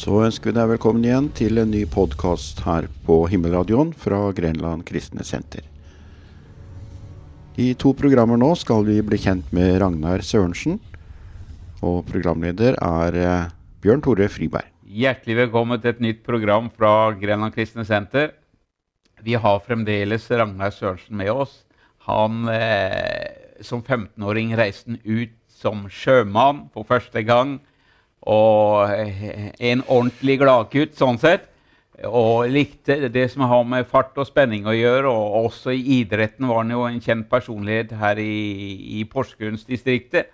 Så 0.00 0.14
ønsker 0.24 0.48
vi 0.48 0.56
deg 0.56 0.68
velkommen 0.70 1.02
igjen 1.04 1.26
til 1.36 1.60
en 1.60 1.68
ny 1.74 1.82
podkast 1.92 2.62
her 2.64 2.86
på 3.04 3.18
Himmelradioen 3.28 3.90
fra 3.92 4.30
Grenland 4.32 4.86
kristne 4.88 5.26
senter. 5.28 5.60
I 7.60 7.74
to 7.76 7.92
programmer 7.98 8.40
nå 8.40 8.48
skal 8.56 8.86
vi 8.86 8.96
bli 9.04 9.18
kjent 9.20 9.52
med 9.52 9.74
Ragnar 9.82 10.24
Sørensen. 10.24 10.78
Og 11.84 12.00
programleder 12.08 12.80
er 12.80 13.18
eh, 13.20 13.52
Bjørn 13.84 14.00
Tore 14.06 14.30
Friberg. 14.32 14.72
Hjertelig 14.88 15.36
velkommen 15.42 15.82
til 15.82 15.92
et 15.92 16.00
nytt 16.06 16.24
program 16.24 16.72
fra 16.72 17.12
Grenland 17.20 17.52
kristne 17.52 17.84
senter. 17.84 18.32
Vi 19.20 19.36
har 19.36 19.60
fremdeles 19.66 20.30
Ragnar 20.32 20.72
Sørensen 20.72 21.20
med 21.20 21.28
oss. 21.44 21.58
Han 22.08 22.48
eh, 22.48 23.60
som 23.60 23.84
15-åring 23.84 24.56
reiste 24.56 24.96
ut 25.04 25.36
som 25.60 25.90
sjømann 25.92 26.70
for 26.72 26.88
første 26.88 27.20
gang. 27.20 27.58
Og 28.28 28.90
eh, 28.92 29.52
en 29.70 29.84
ordentlig 29.86 30.40
gladgutt 30.42 30.98
sånn 30.98 31.20
sett. 31.20 31.46
Og 32.08 32.48
likte 32.48 33.10
det 33.12 33.26
som 33.28 33.44
har 33.44 33.64
med 33.68 33.88
fart 33.88 34.16
og 34.20 34.28
spenning 34.28 34.68
å 34.68 34.76
gjøre. 34.76 35.08
Og 35.12 35.46
også 35.46 35.74
i 35.76 36.00
idretten 36.00 36.48
var 36.48 36.62
han 36.62 36.74
jo 36.74 36.84
en 36.88 37.00
kjent 37.04 37.28
personlighet 37.30 37.92
her 38.00 38.20
i, 38.20 39.00
i 39.00 39.06
Porsgrunnsdistriktet. 39.08 40.32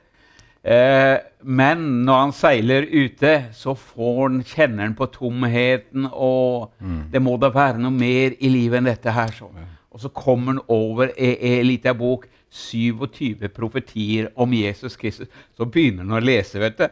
Eh, 0.67 1.17
men 1.47 1.83
når 2.07 2.21
han 2.25 2.33
seiler 2.35 2.87
ute, 2.91 3.33
så 3.55 3.77
får 3.79 4.23
han, 4.25 4.41
kjenner 4.47 4.89
han 4.89 4.97
på 4.99 5.11
tomheten. 5.15 6.09
Og 6.11 6.73
det 7.13 7.23
må 7.23 7.37
da 7.43 7.53
være 7.55 7.83
noe 7.83 7.95
mer 7.95 8.35
i 8.39 8.51
livet 8.51 8.83
enn 8.83 8.91
dette 8.91 9.15
her. 9.15 9.35
Så. 9.35 9.51
Og 9.95 10.03
så 10.03 10.11
kommer 10.15 10.55
han 10.57 10.65
over 10.69 11.15
ei, 11.15 11.37
ei 11.39 11.63
lita 11.67 11.95
bok, 11.97 12.27
27 12.57 13.49
profetier 13.55 14.31
om 14.39 14.53
Jesus 14.55 14.97
Kristus. 14.97 15.31
Så 15.57 15.67
begynner 15.71 16.07
han 16.07 16.19
å 16.19 16.25
lese, 16.25 16.61
vet 16.63 16.79
du. 16.79 16.87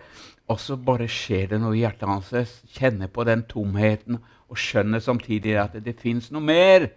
Og 0.52 0.60
så 0.60 0.76
bare 0.76 1.06
skjer 1.08 1.54
det 1.54 1.60
noe 1.62 1.76
i 1.76 1.80
hjertet 1.80 2.08
hans. 2.08 2.60
Kjenner 2.76 3.08
på 3.08 3.24
den 3.24 3.46
tomheten 3.48 4.18
og 4.50 4.60
skjønner 4.60 5.00
samtidig 5.00 5.56
at 5.60 5.76
det 5.84 5.96
fins 6.02 6.28
noe 6.34 6.44
mer. 6.44 6.90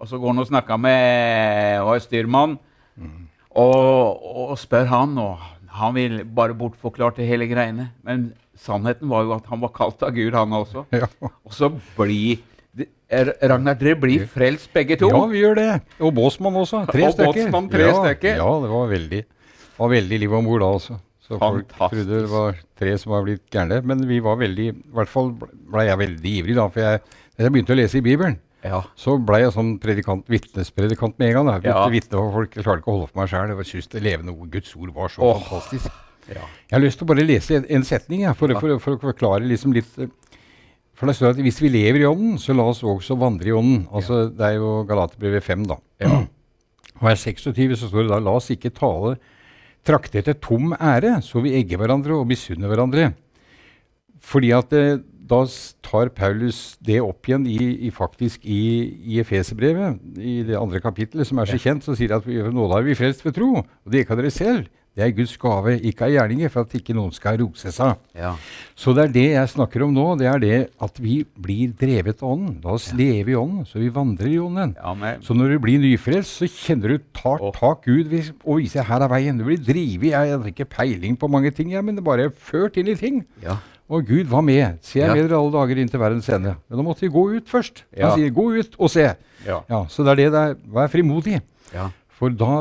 Og 0.00 0.08
så 0.10 0.18
går 0.18 0.32
han 0.34 0.42
og 0.42 0.48
snakker 0.50 0.80
med 0.82 1.84
og 1.84 2.00
styrmann 2.02 2.56
og, 3.54 4.24
og 4.50 4.56
spør 4.58 4.88
han, 4.90 5.12
og 5.22 5.38
han 5.78 5.94
vil 5.94 6.16
bare 6.26 6.56
bortforklare 6.58 7.20
til 7.20 7.28
hele 7.30 7.46
greiene. 7.50 7.92
Men 8.02 8.32
sannheten 8.58 9.10
var 9.10 9.22
jo 9.26 9.36
at 9.36 9.46
han 9.50 9.62
var 9.62 9.70
kalt 9.76 10.02
av 10.02 10.10
Gud, 10.16 10.34
han 10.34 10.58
også. 10.58 10.84
Ja. 11.04 11.06
Og 11.22 11.54
så 11.54 11.70
blir 11.98 12.42
Ragnar, 13.14 13.76
dere 13.78 13.94
blir 14.00 14.24
frelst 14.26 14.72
begge 14.74 14.96
to. 14.98 15.06
ja, 15.12 15.18
vi 15.30 15.38
gjør 15.38 15.54
det. 15.60 15.66
Og 16.02 16.10
Båtsmann 16.16 16.56
også. 16.58 16.80
Tre 16.90 17.04
Og 17.06 17.12
stykker. 17.14 17.52
Tre 17.70 17.84
ja, 17.86 17.92
stykker. 18.00 18.40
Ja, 18.40 18.48
det 18.64 18.70
var 18.72 18.88
veldig, 18.90 19.20
var 19.78 19.92
veldig 19.92 20.18
liv 20.24 20.34
om 20.34 20.48
bord 20.48 20.64
da 20.64 20.70
også. 20.80 20.96
Så 21.24 21.38
folk 21.40 21.70
Fantastisk. 21.72 21.94
trodde 21.94 22.20
det 22.20 22.30
var 22.30 22.58
tre 22.76 22.94
som 23.00 23.12
var 23.14 23.22
blitt 23.24 23.44
gærne. 23.52 23.80
Men 23.88 24.02
vi 24.08 24.18
var 24.20 24.36
veldig 24.36 24.66
I 24.68 24.74
hvert 24.92 25.08
fall 25.08 25.30
ble 25.40 25.86
jeg 25.86 26.00
veldig 26.00 26.32
ivrig 26.40 26.56
da. 26.58 26.66
For 26.68 26.84
jeg, 26.84 27.00
da 27.36 27.46
jeg 27.46 27.54
begynte 27.54 27.72
å 27.72 27.78
lese 27.78 27.98
i 27.98 28.04
Bibelen, 28.04 28.38
Ja. 28.64 28.82
så 28.96 29.16
ble 29.20 29.40
jeg 29.40 29.52
sånn 29.52 29.78
predikant, 29.80 30.26
vitnespredikant 30.28 31.18
med 31.18 31.28
en 31.28 31.34
gang. 31.34 31.46
da. 31.46 31.52
Jeg 31.54 31.62
begynte 31.62 31.80
Ja. 31.80 31.88
vitne 31.88 32.18
for 32.20 32.32
folk. 32.32 32.54
Jeg 32.54 32.64
klarte 32.64 32.80
ikke 32.82 32.92
å 32.92 32.96
holde 32.98 33.08
for 33.08 33.20
meg 33.20 33.28
sjøl. 33.30 33.56
Jeg 33.56 33.70
syntes 33.72 33.88
det 33.88 34.02
levende 34.02 34.36
ord, 34.36 34.50
Guds 34.50 34.76
ord 34.76 34.94
var 34.94 35.08
så 35.08 35.22
oh. 35.22 35.40
fantastisk. 35.40 35.90
Ja. 36.28 36.44
Jeg 36.68 36.72
har 36.72 36.80
lyst 36.80 36.98
til 36.98 37.04
å 37.04 37.12
bare 37.14 37.24
lese 37.24 37.56
en, 37.56 37.66
en 37.68 37.84
setning 37.84 38.20
jeg, 38.24 38.36
for, 38.36 38.48
for, 38.60 38.78
for, 38.78 38.96
å 38.96 39.00
forklare 39.12 39.44
liksom 39.44 39.74
litt 39.76 39.98
eh, 39.98 40.08
For 40.94 41.06
det 41.06 41.16
står 41.16 41.34
at 41.34 41.40
hvis 41.42 41.60
vi 41.60 41.68
lever 41.68 42.00
i 42.00 42.06
ånden, 42.06 42.38
så 42.38 42.54
la 42.54 42.62
oss 42.70 42.82
også 42.82 43.16
vandre 43.18 43.48
i 43.48 43.52
ånden. 43.52 43.88
Altså, 43.92 44.28
Det 44.30 44.40
er 44.40 44.54
jo 44.60 44.84
Galaterbrevet 44.84 45.42
5, 45.42 45.66
da. 45.66 45.76
Vers 47.04 47.24
26 47.24 47.76
så 47.76 47.88
står 47.88 48.04
det 48.06 48.12
da 48.12 48.20
La 48.22 48.36
oss 48.38 48.48
ikke 48.54 48.70
tale 48.70 49.16
trakte 49.84 50.20
etter 50.20 50.36
tom 50.40 50.72
ære, 50.74 51.18
så 51.24 51.42
vi 51.44 51.54
egger 51.58 51.80
hverandre 51.80 52.16
og 52.16 52.28
misunner 52.28 52.70
hverandre. 52.70 53.10
Fordi 54.24 54.52
at 54.56 54.72
eh, 54.76 55.02
da 55.24 55.40
tar 55.84 56.10
Paulus 56.16 56.76
det 56.84 56.98
opp 57.00 57.28
igjen 57.28 57.46
i, 57.48 57.58
i 57.88 57.90
faktisk 57.94 58.44
i, 58.44 58.60
i 59.14 59.20
Efeserbrevet, 59.22 60.00
i 60.20 60.42
det 60.48 60.56
andre 60.58 60.80
kapittelet, 60.84 61.28
som 61.28 61.40
er 61.40 61.48
så 61.48 61.60
kjent, 61.60 61.84
så 61.84 61.96
sier 61.96 62.12
han 62.12 62.24
at 62.24 62.28
vi, 62.28 62.40
nåde 62.44 62.76
har 62.76 62.84
vi 62.84 62.96
frelst 62.98 63.24
ved 63.24 63.36
tro, 63.36 63.50
og 63.62 63.88
det 63.88 64.00
er 64.00 64.04
ikke 64.04 64.16
av 64.16 64.20
dere 64.20 64.34
selv. 64.34 64.68
Det 64.94 65.02
er 65.02 65.10
Guds 65.10 65.32
gave, 65.42 65.72
ikke 65.82 66.04
av 66.06 66.10
gjerninger, 66.14 66.48
for 66.54 66.60
at 66.62 66.74
ikke 66.78 66.94
noen 66.94 67.10
skal 67.12 67.36
rose 67.40 67.72
seg. 67.74 67.96
Ja. 68.14 68.36
Så 68.78 68.94
det 68.94 69.08
er 69.08 69.12
det 69.16 69.24
jeg 69.32 69.48
snakker 69.50 69.82
om 69.82 69.90
nå. 69.92 70.04
Det 70.20 70.28
er 70.30 70.38
det 70.38 70.58
at 70.86 71.00
vi 71.02 71.24
blir 71.34 71.72
drevet 71.74 72.22
av 72.22 72.30
Ånden. 72.36 72.60
La 72.62 72.70
oss 72.76 72.92
leve 72.94 73.32
i 73.32 73.34
Ånden, 73.34 73.66
så 73.66 73.80
vi 73.82 73.88
vandrer 73.90 74.30
i 74.30 74.38
Ånden. 74.38 74.76
ja 74.78 74.94
men, 74.94 75.20
Så 75.20 75.34
når 75.34 75.48
du 75.56 75.58
blir 75.58 75.78
nyfrelst, 75.82 76.38
så 76.38 76.46
kjenner 76.46 76.94
du 76.94 76.98
tar 77.12 77.42
tak 77.58 77.82
Gud 77.84 78.06
og 78.44 78.58
viser 78.62 78.84
her 78.86 79.02
er 79.02 79.08
veien. 79.08 79.36
Du 79.38 79.44
blir 79.44 79.58
drevet. 79.58 80.12
Jeg 80.12 80.30
har 80.38 80.46
ikke 80.46 80.64
peiling 80.70 81.16
på 81.18 81.28
mange 81.28 81.50
ting, 81.50 81.72
jeg, 81.72 81.82
men 81.84 81.96
det 81.96 82.04
bare 82.04 82.28
er 82.28 82.30
ført 82.30 82.76
inn 82.76 82.86
i 82.88 82.94
ting. 82.94 83.24
ja. 83.42 83.56
Og 83.90 84.06
Gud 84.08 84.24
var 84.30 84.40
med. 84.40 84.78
Se 84.80 84.98
jeg 84.98 85.08
Ja. 85.08 85.14
med 85.14 85.28
dere 85.28 85.36
alle 85.38 85.52
dager 85.52 85.76
inn 85.76 85.88
til 85.88 86.00
verdens 86.00 86.26
ende. 86.32 86.56
Men 86.70 86.78
da 86.78 86.82
måtte 86.82 87.00
vi 87.02 87.08
gå 87.12 87.36
ut 87.36 87.44
først. 87.46 87.82
Han 87.92 88.00
Ja. 88.00 88.14
sier 88.16 88.30
gå 88.32 88.58
ut 88.58 88.76
og 88.78 88.88
se. 88.90 89.14
Ja. 89.44 89.60
Ja, 89.68 89.84
så 89.90 90.02
det 90.02 90.12
er 90.12 90.14
det 90.16 90.32
det 90.32 90.40
er. 90.40 90.54
Vær 90.72 90.88
frimodig. 90.88 91.42
ja. 91.74 91.90
For 92.24 92.32
da 92.32 92.54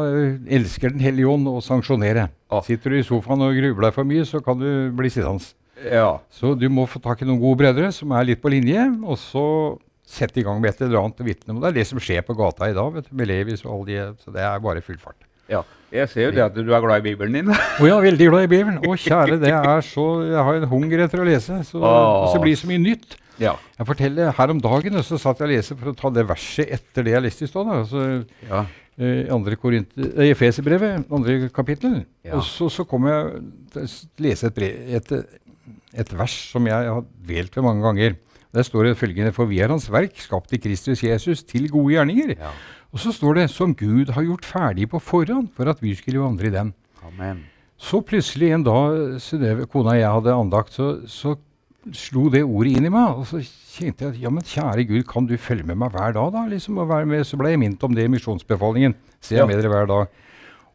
elsker 0.59 0.91
Den 0.91 0.99
hellige 0.99 1.29
ånd 1.31 1.47
å 1.47 1.61
sanksjonere. 1.63 2.27
Åh. 2.51 2.63
Sitter 2.67 2.91
du 2.91 2.99
i 2.99 3.05
sofaen 3.07 3.43
og 3.45 3.55
grubler 3.55 3.87
deg 3.87 3.95
for 3.95 4.07
mye, 4.07 4.25
så 4.27 4.41
kan 4.43 4.59
du 4.59 4.67
bli 4.91 5.11
sittende. 5.13 5.53
ja. 5.87 6.19
Så 6.31 6.51
du 6.59 6.67
må 6.69 6.83
få 6.89 6.99
tak 6.99 7.23
i 7.23 7.27
noen 7.29 7.39
gode 7.39 7.61
brødre 7.63 7.91
som 7.95 8.11
er 8.11 8.27
litt 8.27 8.41
på 8.43 8.51
linje, 8.51 8.83
og 9.07 9.15
så 9.21 9.45
sette 10.03 10.41
i 10.41 10.43
gang 10.43 10.59
med 10.59 10.73
et 10.73 10.81
eller 10.83 10.99
annet 10.99 11.23
vitne. 11.23 11.55
Det 11.55 11.69
er 11.69 11.77
det 11.79 11.87
som 11.87 12.01
skjer 12.03 12.25
på 12.27 12.35
gata 12.35 12.67
i 12.67 12.75
dag, 12.75 12.91
vet 12.93 13.07
du, 13.07 13.15
med 13.15 13.31
Levis 13.31 13.63
og 13.63 13.71
alle 13.77 13.87
de, 13.87 14.17
så 14.19 14.35
det 14.35 14.43
er 14.43 14.59
bare 14.67 14.83
full 14.83 14.99
fart. 14.99 15.23
ja. 15.47 15.63
Jeg 15.93 16.09
ser 16.09 16.23
jo 16.25 16.31
det 16.33 16.41
at 16.41 16.55
du 16.57 16.71
er 16.73 16.81
glad 16.81 17.03
i 17.03 17.11
Bibelen 17.11 17.35
din. 17.37 17.49
Å 17.53 17.57
oh, 17.77 17.85
ja, 17.85 17.99
veldig 18.01 18.27
glad 18.31 18.47
i 18.47 18.49
Bibelen. 18.49 18.79
Å 18.81 18.95
kjære, 18.97 19.35
det 19.37 19.51
er 19.53 19.83
så 19.85 20.05
Jeg 20.25 20.45
har 20.47 20.57
en 20.57 20.63
hunger 20.71 21.03
etter 21.05 21.21
å 21.21 21.27
lese. 21.27 21.59
Så, 21.67 21.77
og 21.77 22.31
så 22.33 22.39
blir 22.41 22.55
det 22.55 22.61
så 22.63 22.69
mye 22.71 22.81
nytt. 22.81 23.13
ja. 23.37 23.53
Jeg 23.77 23.85
forteller 23.85 24.33
Her 24.33 24.53
om 24.55 24.61
dagen 24.63 24.97
så 25.05 25.19
satt 25.21 25.43
jeg 25.43 25.51
og 25.51 25.53
leste 25.53 25.77
for 25.77 25.91
å 25.91 25.93
ta 25.99 26.09
det 26.15 26.23
verset 26.31 26.73
etter 26.79 27.05
det 27.05 27.13
jeg 27.13 27.25
leste 27.27 27.45
i 27.45 27.51
stad. 27.51 27.69
Altså, 27.75 28.07
ja. 28.49 28.63
Eh, 28.97 29.29
andre 29.33 29.57
eh, 29.57 30.29
Efeserbrevet, 30.29 31.07
andre 31.11 31.49
kapittel. 31.53 32.03
Ja. 32.25 32.37
Og 32.37 32.43
så, 32.47 32.69
så 32.69 32.85
kom 32.87 33.07
jeg 33.09 33.41
til 33.73 33.87
å 33.87 33.87
lese 34.25 34.49
et, 34.49 34.57
brev, 34.57 34.93
et, 34.99 35.11
et 35.93 36.13
vers 36.13 36.37
som 36.51 36.67
jeg 36.69 36.91
har 36.91 37.03
dvelt 37.25 37.55
ved 37.57 37.63
mange 37.63 37.83
ganger. 37.85 38.15
Der 38.53 38.65
står 38.67 38.91
det 38.91 38.97
følgende 38.99 39.33
For 39.33 39.49
vi 39.49 39.63
er 39.65 39.71
Hans 39.73 39.89
verk, 39.89 40.13
skapt 40.21 40.53
i 40.53 40.61
Kristus 40.61 41.01
Jesus, 41.01 41.41
til 41.43 41.69
gode 41.73 41.95
gjerninger. 41.95 42.35
ja. 42.37 42.53
Og 42.93 43.01
så 43.01 43.09
står 43.09 43.39
det 43.39 43.49
Som 43.49 43.73
Gud 43.73 44.11
har 44.13 44.21
gjort 44.21 44.45
ferdig 44.45 44.85
på 44.91 44.99
forhånd 45.01 45.49
for 45.57 45.65
at 45.71 45.81
vi 45.81 45.95
skulle 45.97 46.21
vandre 46.21 46.47
i 46.47 46.53
dem. 46.53 46.73
Amen. 47.01 47.39
Så 47.77 48.03
plutselig 48.05 48.51
en 48.53 48.63
dag 48.63 49.17
kona 49.71 49.95
og 49.95 49.97
jeg 49.97 50.11
hadde 50.13 50.35
andakt, 50.37 50.75
så, 50.77 51.01
så 51.09 51.33
slo 51.91 52.29
det 52.31 52.43
ordet 52.43 52.77
inn 52.77 52.85
i 52.85 52.89
meg. 52.93 53.17
Og 53.19 53.25
så 53.27 53.41
kjente 53.43 54.05
jeg 54.05 54.13
at 54.13 54.19
ja, 54.21 54.29
men 54.29 54.43
kjære 54.47 54.85
Gud, 54.87 55.03
kan 55.09 55.25
du 55.27 55.35
følge 55.37 55.65
med 55.67 55.77
meg 55.77 55.91
hver 55.91 56.13
dag, 56.15 56.31
da? 56.33 56.45
liksom, 56.47 56.77
og 56.79 56.87
være 56.89 57.05
med? 57.09 57.25
Så 57.27 57.37
ble 57.37 57.49
jeg 57.51 57.59
minnet 57.59 57.83
om 57.83 57.93
det 57.93 58.05
i 58.05 58.13
misjonsbefalingen. 58.13 58.95
Se 59.21 59.35
Ja. 59.35 59.45
med 59.45 59.59
dere 59.61 59.69
hver 59.73 59.87
dag. 59.87 60.07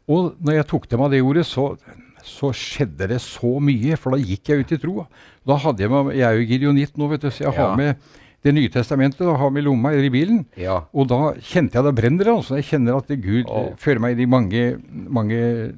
Og 0.08 0.34
når 0.42 0.52
jeg 0.60 0.66
tok 0.66 0.88
til 0.88 0.98
meg 0.98 1.10
det 1.10 1.22
ordet, 1.22 1.46
så, 1.46 1.76
så 2.24 2.52
skjedde 2.52 3.08
det 3.08 3.20
så 3.20 3.58
mye, 3.60 3.96
for 3.96 4.10
da 4.12 4.19
gikk 4.19 4.48
jeg 4.48 4.60
ut 4.64 4.72
i 4.72 4.78
tro. 4.78 5.06
Da 5.46 5.56
hadde 5.56 5.80
jeg 5.84 5.91
med, 5.91 6.14
Jeg 6.16 6.24
er 6.28 6.38
jo 6.41 6.46
gideonitt 6.48 6.96
nå, 6.96 7.08
vet 7.08 7.20
du, 7.20 7.30
så 7.30 7.44
jeg 7.44 7.54
Ja. 7.54 7.69
har 7.69 7.76
med 7.76 7.96
Det 8.40 8.52
nye 8.54 8.69
testamentet 8.70 9.19
da, 9.26 9.32
har 9.34 9.50
med 9.50 9.64
i 9.64 9.66
lomma 9.66 9.90
eller 9.90 10.04
i 10.06 10.10
bilen. 10.14 10.44
Ja. 10.56 10.84
Og 10.94 11.08
da 11.08 11.32
kjente 11.42 11.75
jeg 11.75 11.82
det 11.84 11.94
brenner. 11.96 12.25
altså. 12.36 12.54
Jeg 12.54 12.64
kjenner 12.70 12.96
at 12.96 13.08
det 13.08 13.20
Gud 13.20 13.46
eh, 13.50 13.75
fører 13.76 13.98
meg 13.98 14.12
inn 14.14 14.20
i 14.20 14.26
mange, 14.30 14.78
mange 15.10 15.75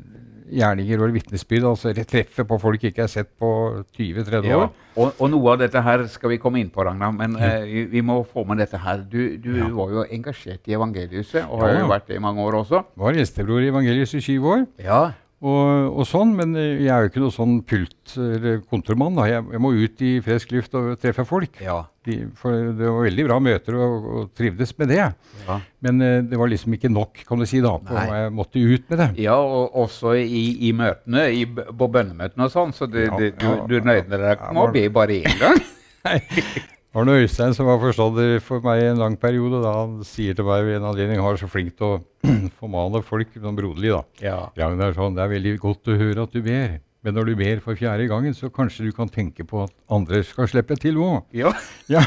gjerninger 0.50 1.02
og 1.06 1.12
vitnesbyrd. 1.14 1.64
Altså 1.70 1.92
jeg 1.94 2.06
treffer 2.10 2.44
på 2.48 2.58
folk 2.60 2.82
ikke 2.84 3.04
har 3.04 3.08
sett 3.12 3.30
på 3.38 3.50
20-30 3.96 4.48
Ja, 4.50 4.58
år. 4.64 4.70
og, 4.96 5.12
og 5.20 5.30
noe 5.30 5.52
av 5.52 5.58
dette 5.62 5.82
her 5.82 6.04
skal 6.10 6.30
vi 6.34 6.38
komme 6.42 6.60
inn 6.60 6.70
på, 6.74 6.84
Ragnar. 6.86 7.12
Men 7.16 7.36
eh, 7.38 7.62
vi, 7.68 7.84
vi 7.92 8.00
må 8.02 8.20
få 8.26 8.44
med 8.48 8.58
dette 8.58 8.78
her. 8.78 9.04
Du, 9.10 9.36
du 9.38 9.50
Ja. 9.58 9.68
var 9.74 9.90
jo 9.90 10.04
engasjert 10.10 10.66
i 10.68 10.74
evangeliet, 10.76 11.34
og 11.48 11.60
har 11.62 11.74
Ja. 11.74 11.80
jo 11.80 11.88
vært 11.88 12.06
det 12.08 12.16
i 12.16 12.22
mange 12.24 12.40
år 12.42 12.60
også. 12.64 12.84
Var 12.96 13.12
gjestebror 13.20 13.60
i 13.62 13.70
evangeliuset 13.72 14.20
i 14.20 14.26
20 14.38 14.48
år. 14.56 14.66
Ja. 14.82 15.02
Og, 15.40 15.94
og 15.96 16.04
sånn, 16.04 16.34
Men 16.36 16.50
jeg 16.52 16.90
er 16.92 17.06
jo 17.06 17.08
ikke 17.08 17.22
noe 17.22 17.32
sånn 17.32 17.54
pult- 17.64 18.12
eller 18.20 18.58
kontormann. 18.68 19.14
da. 19.16 19.24
Jeg, 19.30 19.44
jeg 19.54 19.60
må 19.64 19.70
ut 19.72 20.02
i 20.04 20.10
frisk 20.20 20.50
luft 20.52 20.74
og 20.76 20.90
treffe 21.00 21.24
folk. 21.24 21.56
Ja. 21.64 21.78
De, 22.04 22.18
for 22.36 22.52
det 22.76 22.84
var 22.90 23.06
veldig 23.06 23.24
bra 23.28 23.38
møter 23.40 23.76
og, 23.80 24.04
og 24.18 24.26
trivdes 24.36 24.74
med 24.80 24.88
det. 24.92 25.00
Ja. 25.46 25.56
Men 25.84 26.00
uh, 26.04 26.18
det 26.28 26.36
var 26.40 26.48
liksom 26.52 26.76
ikke 26.76 26.90
nok, 26.92 27.22
kan 27.28 27.40
du 27.40 27.46
si. 27.48 27.60
da, 27.64 27.72
på. 27.80 27.96
Jeg 28.10 28.34
måtte 28.36 28.60
ut 28.60 28.84
med 28.92 29.00
det. 29.00 29.08
ja, 29.24 29.36
og 29.40 29.76
også 29.86 30.12
i, 30.20 30.44
i 30.68 30.74
møtene, 30.76 31.26
i, 31.32 31.46
på 31.48 31.88
bønnemøtene 31.96 32.48
og 32.48 32.52
sånn. 32.52 32.76
Så 32.76 32.88
det, 32.92 33.08
Ja, 33.08 33.16
det, 33.20 33.32
du, 33.40 33.48
du 33.70 33.80
nøyde 33.80 34.12
deg 34.20 34.36
ikke 34.36 34.52
med 34.56 34.64
å 34.66 34.72
be 34.76 34.84
bare 35.00 35.22
én 35.24 35.40
gang? 35.40 35.64
Det 36.90 37.04
noe 37.06 37.20
Øystein 37.22 37.52
som 37.54 37.68
var 37.70 37.78
forstander 37.78 38.40
for 38.42 38.64
meg 38.64 38.80
i 38.82 38.86
en 38.90 38.98
lang 38.98 39.14
periode. 39.20 39.60
da 39.62 39.72
Han 39.76 40.00
sier 40.06 40.34
til 40.34 40.46
meg 40.48 40.64
ved 40.66 40.80
en 40.80 40.88
anledning 40.90 41.20
han 41.22 41.36
er 41.36 41.38
så 41.38 41.46
flink 41.50 41.76
til 41.78 41.86
å 41.86 41.98
formale 42.60 43.02
folk 43.06 43.30
sånn 43.36 43.58
broderlig. 43.58 43.92
da. 43.94 44.00
Ja. 44.24 44.38
Ragnar 44.58 44.96
sånn, 44.96 45.14
det 45.14 45.22
er 45.22 45.30
veldig 45.36 45.52
godt 45.62 45.86
å 45.92 45.98
høre 46.00 46.24
at 46.26 46.34
du 46.34 46.40
ber. 46.42 46.80
Men 47.06 47.14
når 47.16 47.30
du 47.30 47.36
ber 47.38 47.62
for 47.64 47.78
fjerde 47.78 48.08
gangen, 48.10 48.34
så 48.36 48.50
kanskje 48.52 48.88
du 48.88 48.92
kan 48.92 49.08
tenke 49.08 49.46
på 49.48 49.62
at 49.64 49.72
andre 49.88 50.20
skal 50.26 50.50
slippe 50.50 50.76
til 50.82 50.98
òg. 51.00 51.22
Ja. 51.32 51.54
Ja. 51.94 52.02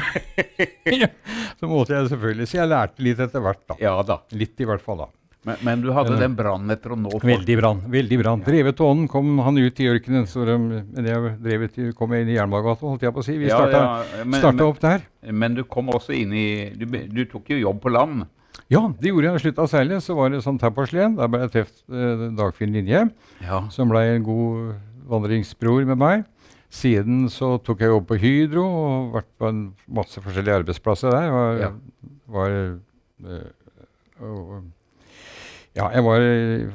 ja. 1.04 1.08
Så 1.60 1.68
måtte 1.68 1.96
jeg 1.96 2.12
selvfølgelig 2.12 2.46
Så 2.52 2.60
jeg 2.60 2.70
lærte 2.72 3.04
litt 3.04 3.20
etter 3.24 3.42
hvert, 3.44 3.64
da. 3.72 3.76
ja 3.82 3.96
da. 4.04 4.20
Litt 4.36 4.60
i 4.60 4.68
hvert 4.68 4.84
fall, 4.84 5.06
da. 5.06 5.10
Men, 5.46 5.58
men 5.68 5.82
du 5.84 5.90
hadde 5.92 6.16
den 6.22 6.36
brannen 6.40 6.72
etter 6.72 6.94
å 6.94 6.96
nå 6.96 7.10
folk. 7.12 7.24
Veldig 7.28 7.56
brann. 7.60 7.80
veldig 7.92 8.18
brann. 8.22 8.44
Drevet 8.46 8.78
til 8.80 8.86
ånden 8.88 9.10
kom 9.12 9.40
han 9.44 9.58
ut 9.60 9.80
i 9.84 9.88
ørkenen. 9.92 10.24
Så 10.30 10.46
de, 10.48 10.56
jeg 11.04 11.34
drevet, 11.44 11.80
kom 12.00 12.14
jeg 12.16 12.24
inn 12.24 12.32
i 12.32 12.38
Jernbanegata, 12.38 12.88
holdt 12.88 13.02
jeg 13.04 13.14
på 13.14 13.20
å 13.20 13.26
si. 13.28 13.36
Vi 13.42 13.50
Ja, 13.50 13.58
starta, 13.60 13.82
ja, 14.20 14.24
men- 14.24 14.40
starta 14.40 14.56
men- 14.62 14.68
opp 14.70 14.80
der. 14.80 15.02
Men 15.32 15.54
du 15.56 15.64
kom 15.66 15.90
også 15.90 16.16
inn 16.16 16.32
i 16.34 16.70
Du, 16.78 16.86
du 16.86 17.26
tok 17.26 17.50
jo 17.50 17.58
jobb 17.60 17.82
på 17.82 17.92
land. 17.92 18.26
Ja, 18.70 18.88
det 18.88 19.10
gjorde 19.12 19.24
jeg. 19.28 19.36
I 19.36 19.44
slutten 19.44 19.64
av 19.64 19.70
seilet 19.70 20.02
så 20.04 20.16
var 20.16 20.30
det 20.30 20.40
sånn 20.46 20.60
tapperslen. 20.60 21.18
Der 21.18 21.28
ble 21.28 21.40
jeg 21.44 21.52
truffet 21.52 21.84
eh, 21.92 22.30
Dagfinn 22.38 22.72
Linje, 22.74 23.12
Ja. 23.42 23.68
som 23.70 23.90
ble 23.90 24.00
en 24.16 24.24
god 24.24 24.76
vandringsbror 25.10 25.86
med 25.86 25.98
meg. 25.98 26.24
Siden 26.74 27.28
så 27.30 27.58
tok 27.62 27.80
jeg 27.84 27.90
jobb 27.92 28.08
på 28.08 28.18
Hydro 28.18 28.64
og 28.64 29.12
vært 29.14 29.28
på 29.38 29.50
en 29.50 29.74
masse 29.92 30.18
forskjellige 30.24 30.64
arbeidsplasser 30.64 31.12
der. 31.12 31.30
Var, 31.30 31.60
Ja. 31.60 31.72
var 32.30 32.50
øh, 32.50 33.50
og, 34.22 34.64
ja, 35.74 35.88
jeg 35.90 36.04
var 36.06 36.24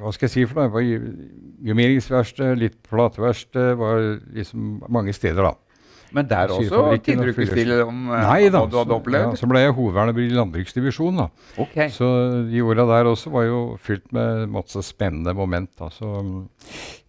Hva 0.01 0.13
skal 0.15 0.27
jeg 0.27 0.33
si 0.35 0.45
for 0.49 0.59
noe? 0.59 0.67
Jeg 0.67 0.75
var 0.75 1.69
gummieringsverksted, 1.69 2.57
litt 2.59 2.79
plateverksted. 2.89 3.77
Var 3.79 4.07
liksom 4.35 4.83
mange 4.91 5.15
steder, 5.15 5.47
da. 5.47 5.68
Men 6.17 6.29
der 6.29 6.53
også 6.55 6.83
ikke 6.97 7.47
stille 7.51 7.79
om 7.85 8.09
eh, 8.15 8.23
Nei 8.25 8.49
da. 8.49 8.63
hva 8.63 8.71
du 8.71 8.79
hadde 8.81 8.97
opplevd? 8.97 9.35
Ja, 9.35 9.41
så 9.41 9.49
ble 9.51 9.63
jeg 9.63 9.75
hovedverner 9.77 10.21
i 10.23 10.29
landbruksdivisjonen. 10.37 11.25
da. 11.25 11.49
Okay. 11.65 11.91
Så 11.93 12.09
de 12.49 12.63
åra 12.65 12.87
der 12.89 13.11
også 13.11 13.33
var 13.35 13.45
jo 13.49 13.61
fylt 13.85 14.07
med 14.17 14.47
masse 14.53 14.83
spennende 14.87 15.35
moment. 15.37 15.71
Da. 15.79 15.91
Så 15.93 16.09
mm, 16.09 16.47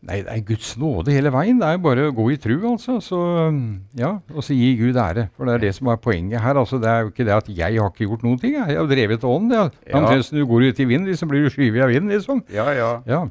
nei, 0.09 0.19
det 0.25 0.33
er 0.33 0.43
Guds 0.47 0.73
nåde 0.81 1.15
hele 1.15 1.31
veien. 1.35 1.61
Det 1.61 1.69
er 1.69 1.77
jo 1.77 1.83
bare 1.85 2.09
å 2.09 2.15
gå 2.17 2.27
i 2.33 2.39
tru, 2.41 2.57
altså. 2.71 2.99
Så 3.03 3.19
mm, 3.55 3.63
ja, 4.01 4.17
Og 4.35 4.43
så 4.45 4.57
gi 4.57 4.73
Gud 4.79 4.99
ære. 4.99 5.29
For 5.37 5.47
det 5.47 5.55
er 5.55 5.65
det 5.67 5.73
som 5.79 5.91
er 5.93 6.01
poenget 6.03 6.43
her. 6.43 6.59
altså. 6.59 6.81
Det 6.81 6.91
er 6.91 7.05
jo 7.05 7.13
ikke 7.13 7.27
det 7.29 7.37
at 7.37 7.53
jeg 7.61 7.79
har 7.79 7.93
ikke 7.93 8.09
gjort 8.09 8.27
noen 8.27 8.41
ting. 8.41 8.57
Jeg, 8.59 8.77
har 8.81 8.91
drevet 8.91 9.23
ånd. 9.27 9.55
Ja. 9.55 9.69
Ja. 9.87 10.01
Omtrent 10.01 10.27
som 10.27 10.39
du 10.39 10.45
går 10.49 10.69
ut 10.69 10.83
i 10.83 10.89
vind, 10.91 11.07
liksom 11.07 11.31
blir 11.31 11.47
du 11.47 11.53
skyvet 11.53 11.87
av 11.87 11.93
vinden, 11.93 12.11
liksom. 12.11 12.43
Ja, 12.53 12.67
ja. 12.75 12.91
Ja. 13.07 13.23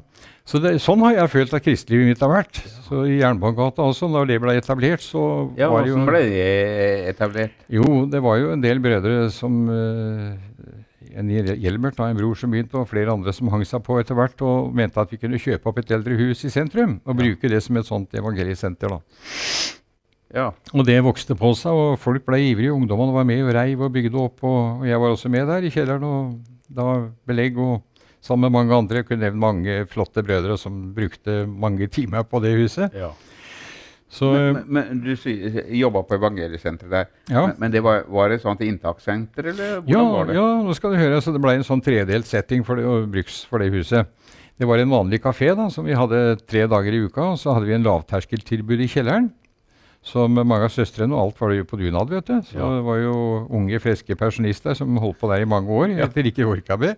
Så 0.49 0.57
det, 0.63 0.71
sånn 0.81 1.03
har 1.05 1.13
jeg 1.13 1.29
følt 1.29 1.51
at 1.53 1.61
kristelivet 1.61 2.09
mitt 2.09 2.21
har 2.25 2.31
vært. 2.31 2.59
Så 2.87 3.03
i 3.05 3.19
Jernbanegata 3.19 3.85
også, 3.85 4.07
da 4.09 4.23
det 4.25 4.39
ble 4.41 4.55
etablert, 4.57 5.03
så 5.05 5.21
ja 5.59 5.67
var 5.69 5.85
det 5.85 5.91
jo 5.91 6.05
ble 6.07 6.21
det 6.25 6.45
etablert? 7.11 7.65
jo, 7.69 7.83
det 8.09 8.21
var 8.25 8.39
jo 8.41 8.53
en 8.55 8.63
del 8.63 8.81
brødre 8.81 9.27
som 9.33 9.59
uh, 9.69 10.31
En 11.19 11.29
Hjelmert, 11.29 11.97
en 12.01 12.17
bror 12.17 12.37
som 12.37 12.51
begynte, 12.53 12.77
og 12.77 12.89
flere 12.89 13.13
andre 13.13 13.33
som 13.33 13.49
hang 13.53 13.63
seg 13.65 13.81
på 13.85 13.97
etter 14.01 14.17
hvert 14.17 14.41
og 14.45 14.73
mente 14.77 15.01
at 15.01 15.09
vi 15.13 15.17
kunne 15.21 15.41
kjøpe 15.41 15.69
opp 15.69 15.81
et 15.81 15.93
eldre 15.95 16.17
hus 16.17 16.43
i 16.45 16.51
sentrum 16.53 16.99
og 17.01 17.17
bruke 17.17 17.49
det 17.49 17.61
som 17.65 17.77
et 17.77 17.87
sånt 17.87 18.13
evangeliesenter. 18.17 18.93
da. 18.93 18.99
Ja. 20.33 20.51
Og 20.73 20.85
det 20.85 20.99
vokste 21.05 21.37
på 21.37 21.53
seg, 21.57 21.73
og 21.73 21.97
folk 22.01 22.25
ble 22.27 22.41
ivrige. 22.51 22.73
Ungdommene 22.75 23.15
var 23.15 23.25
med 23.25 23.41
og 23.45 23.53
reiv 23.57 23.81
og 23.85 23.93
bygde 23.93 24.21
opp. 24.21 24.43
Og, 24.45 24.83
og 24.83 24.87
jeg 24.89 25.01
var 25.01 25.15
også 25.15 25.33
med 25.33 25.49
der 25.49 25.65
i 25.65 25.73
kjelleren 25.73 26.05
og 26.05 26.37
da 26.69 26.85
belegg 27.25 27.57
og 27.57 27.81
sammen 28.21 28.47
med 28.49 28.55
mange 28.57 28.75
andre. 28.75 29.01
Jeg 29.01 29.07
kunne 29.09 29.25
nevnt 29.25 29.39
mange 29.39 29.79
flotte 29.91 30.23
brødre 30.25 30.57
som 30.59 30.93
brukte 30.95 31.45
mange 31.47 31.87
timer 31.87 32.23
på 32.27 32.41
det 32.43 32.55
huset. 32.59 32.93
ja. 32.95 33.11
Så 34.09 34.25
Men, 34.33 34.63
men, 34.73 35.01
du 35.05 35.11
jobba 35.77 36.01
på 36.01 36.15
evangeliesenteret 36.17 36.89
der. 36.89 37.09
ja. 37.29 37.43
Men, 37.45 37.55
men 37.59 37.71
det 37.71 37.81
var, 37.85 38.03
var 38.09 38.29
det 38.29 38.39
et 38.39 38.41
sånt 38.41 38.61
inntakssenter, 38.65 39.51
eller 39.51 39.75
hvordan 39.83 39.91
Ja, 39.93 40.01
var 40.15 40.25
det? 40.25 40.33
ja, 40.33 40.47
nå 40.65 40.73
skal 40.73 40.95
du 40.95 40.97
høre. 40.97 41.19
Så 41.21 41.31
det 41.35 41.41
ble 41.43 41.53
en 41.59 41.63
sånn 41.67 41.83
tredelt 41.85 42.25
setting 42.25 42.63
for 42.65 42.75
det, 42.81 42.85
og 42.89 43.05
bruks 43.13 43.43
for 43.45 43.61
det 43.61 43.69
huset. 43.69 44.09
Det 44.57 44.65
var 44.67 44.81
en 44.81 44.89
vanlig 44.89 45.21
kafé 45.21 45.53
da, 45.55 45.69
som 45.69 45.85
vi 45.85 45.93
hadde 45.93 46.39
tre 46.49 46.65
dager 46.65 46.91
i 46.97 47.03
uka. 47.05 47.21
Og 47.35 47.37
så 47.37 47.53
hadde 47.53 47.69
vi 47.69 47.75
en 47.77 47.85
lavterskeltilbud 47.85 48.81
i 48.81 48.89
kjelleren. 48.89 49.29
Som 50.01 50.31
mange 50.39 50.63
av 50.63 50.71
søstrene 50.71 51.11
og 51.13 51.19
alt 51.25 51.41
var 51.41 51.51
det 51.51 51.57
jo 51.59 51.65
på 51.73 51.77
dunad, 51.81 52.09
vet 52.09 52.25
du. 52.29 52.37
Så 52.47 52.55
Ja. 52.57 52.69
det 52.77 52.85
var 52.87 52.97
jo 53.03 53.47
unge, 53.51 53.79
friske 53.83 54.15
pensjonister 54.15 54.73
som 54.77 54.95
holdt 54.97 55.19
på 55.19 55.27
der 55.29 55.43
i 55.43 55.49
mange 55.49 55.67
år. 55.69 55.91
etter 55.99 56.23
ikke 56.23 56.47
orka 56.47 56.77
mer. 56.79 56.95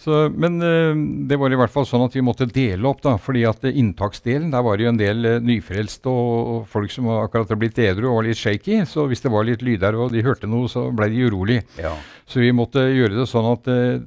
Så, 0.00 0.30
men 0.32 0.54
eh, 0.64 0.94
det 1.28 1.36
var 1.38 1.52
i 1.52 1.56
hvert 1.60 1.68
fall 1.70 1.84
sånn 1.84 2.06
at 2.06 2.14
vi 2.16 2.22
måtte 2.24 2.46
dele 2.48 2.88
opp, 2.88 3.02
da. 3.04 3.18
fordi 3.20 3.42
at 3.44 3.60
inntaksdelen, 3.68 4.48
der 4.50 4.62
var 4.64 4.78
det 4.80 4.86
jo 4.86 4.92
en 4.94 4.96
del 4.96 5.26
eh, 5.28 5.40
nyfrelste 5.44 6.08
og, 6.08 6.48
og 6.54 6.66
folk 6.72 6.90
som 6.90 7.04
akkurat 7.12 7.44
hadde 7.50 7.58
blitt 7.60 7.76
edru 7.84 8.08
og 8.08 8.16
var 8.22 8.24
litt 8.30 8.40
shaky. 8.40 8.78
Så 8.88 9.04
hvis 9.10 9.20
det 9.20 9.30
var 9.30 9.44
litt 9.44 9.60
lyd 9.60 9.80
der 9.84 10.00
og 10.00 10.08
de 10.16 10.22
hørte 10.24 10.48
noe, 10.48 10.72
så 10.72 10.86
ble 10.96 11.10
de 11.12 11.20
urolig. 11.28 11.60
Ja. 11.76 11.92
Så 12.24 12.40
vi 12.40 12.48
måtte 12.56 12.80
gjøre 12.88 13.12
det 13.20 13.28
sånn 13.28 13.50
at 13.52 13.68
eh, 13.68 14.00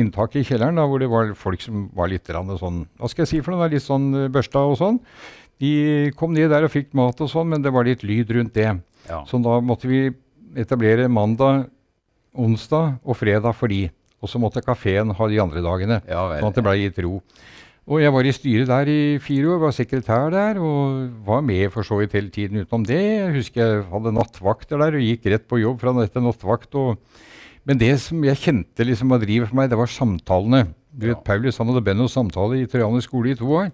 inntaket 0.00 0.40
i 0.40 0.48
kjelleren, 0.54 0.80
da, 0.80 0.88
hvor 0.88 1.04
det 1.04 1.12
var 1.12 1.34
folk 1.36 1.60
som 1.60 1.90
var 1.92 2.08
litt 2.08 2.24
sånn 2.32 2.86
Hva 2.96 3.12
skal 3.12 3.26
jeg 3.26 3.34
si 3.34 3.42
for 3.44 3.52
noe? 3.52 3.68
Litt 3.68 3.84
sånn 3.84 4.08
børsta 4.32 4.64
og 4.64 4.78
sånn. 4.80 5.02
De 5.60 6.10
kom 6.16 6.34
ned 6.36 6.50
der 6.52 6.66
og 6.66 6.72
fikk 6.74 6.90
mat 6.98 7.20
og 7.24 7.30
sånn, 7.32 7.48
men 7.54 7.62
det 7.64 7.72
var 7.72 7.84
litt 7.88 8.02
lyd 8.04 8.30
rundt 8.36 8.52
det. 8.54 8.68
ja. 9.08 9.22
Så 9.24 9.38
da 9.42 9.58
måtte 9.64 9.88
vi 9.88 10.10
etablere 10.56 11.08
mandag, 11.08 11.66
onsdag 12.36 12.98
og 13.04 13.16
fredag 13.16 13.54
for 13.56 13.68
de. 13.72 13.86
Og 14.20 14.28
så 14.28 14.40
måtte 14.40 14.62
kafeen 14.64 15.12
ha 15.16 15.28
de 15.28 15.38
andre 15.40 15.62
dagene. 15.64 16.00
ja 16.08 16.26
vel. 16.28 16.40
Sånn 16.42 16.48
at 16.52 16.58
det 16.58 16.64
ble 16.64 16.76
gitt 16.80 16.98
ro. 17.04 17.20
Og 17.86 18.00
jeg 18.02 18.10
var 18.10 18.26
i 18.26 18.32
styret 18.34 18.66
der 18.66 18.88
i 18.90 19.18
fire 19.22 19.52
år, 19.54 19.60
var 19.62 19.70
sekretær 19.76 20.30
der, 20.34 20.58
og 20.58 21.10
var 21.24 21.40
med 21.46 21.70
for 21.70 21.86
så 21.86 22.00
vidt 22.00 22.16
hele 22.18 22.32
tiden 22.34 22.58
utenom 22.64 22.84
det. 22.88 22.98
Jeg 22.98 23.34
husker 23.36 23.62
jeg 23.62 23.84
hadde 23.92 24.12
nattvakter 24.16 24.80
der 24.82 24.96
og 24.98 25.04
gikk 25.06 25.28
rett 25.30 25.46
på 25.46 25.60
jobb 25.62 25.78
fra 25.84 25.92
etter 26.02 26.24
nattvakt. 26.24 26.74
Og, 26.74 26.98
men 27.64 27.78
det 27.78 27.92
som 28.02 28.24
jeg 28.26 28.40
kjente 28.42 28.84
liksom 28.88 29.08
var 29.14 29.22
drivet 29.22 29.48
for 29.52 29.60
meg, 29.60 29.70
det 29.70 29.78
var 29.78 29.86
samtalene. 29.86 30.64
Du 30.90 31.06
Ja. 31.06 31.14
vet, 31.14 31.22
Paulus 31.24 31.58
han 31.58 31.68
hadde 31.68 31.84
bønn 31.86 32.00
og 32.02 32.10
samtale 32.10 32.58
i 32.58 32.66
Trojanus 32.66 33.04
skole 33.06 33.30
i 33.30 33.38
to 33.38 33.46
år. 33.54 33.70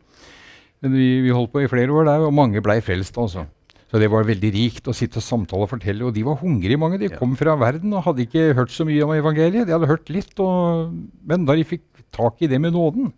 Men 0.83 0.95
vi, 0.99 1.09
vi 1.25 1.35
holdt 1.35 1.53
på 1.53 1.63
i 1.63 1.71
flere 1.71 1.95
år 1.95 2.09
der, 2.09 2.25
og 2.27 2.35
mange 2.35 2.63
blei 2.65 2.81
frelst, 2.85 3.19
altså. 3.21 3.47
Så 3.93 4.01
det 4.01 4.09
var 4.09 4.25
veldig 4.25 4.51
rikt 4.55 4.89
å 4.89 4.95
sitte 4.97 5.21
og 5.21 5.25
samtale 5.27 5.67
og 5.67 5.71
fortelle. 5.71 6.07
Og 6.09 6.15
de 6.17 6.23
var 6.25 6.39
hungrige, 6.41 6.81
mange. 6.81 6.99
De 6.99 7.11
kom 7.13 7.35
fra 7.37 7.55
verden 7.61 7.93
og 7.93 8.07
hadde 8.07 8.25
ikke 8.25 8.55
hørt 8.57 8.73
så 8.73 8.87
mye 8.89 9.05
om 9.05 9.13
evangeliet. 9.13 9.67
De 9.69 9.75
hadde 9.77 9.91
hørt 9.91 10.09
litt, 10.13 10.33
og, 10.41 10.95
men 11.29 11.45
da 11.45 11.59
de 11.59 11.67
fikk 11.69 11.85
tak 12.17 12.41
i 12.41 12.49
det 12.49 12.61
med 12.61 12.73
nåden 12.73 13.13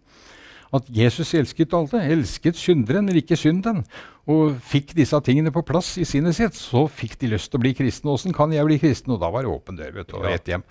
at 0.75 0.89
Jesus 0.91 1.31
elsket 1.39 1.73
alle, 1.77 2.01
elsket 2.11 2.57
synderen, 2.59 3.07
men 3.07 3.17
ikke 3.21 3.37
synden, 3.39 3.85
og 4.27 4.55
fikk 4.65 4.95
disse 4.97 5.19
tingene 5.21 5.51
på 5.53 5.61
plass 5.69 5.93
i 6.01 6.05
sinnet 6.09 6.33
sitt, 6.35 6.55
så 6.57 6.87
fikk 6.89 7.19
de 7.21 7.29
lyst 7.35 7.51
til 7.53 7.59
å 7.61 7.63
bli 7.63 7.75
kristne. 7.77 8.09
Åssen 8.15 8.33
kan 8.35 8.51
jeg 8.57 8.65
bli 8.65 8.79
kristen? 8.81 9.13
Og 9.13 9.21
da 9.21 9.29
var 9.31 9.45
det 9.45 9.51
åpen 9.53 9.77
dør, 9.77 9.91
vet 9.99 10.09
du, 10.09 10.15
og 10.17 10.25
et 10.25 10.33
rett 10.39 10.49
hjem. 10.49 10.65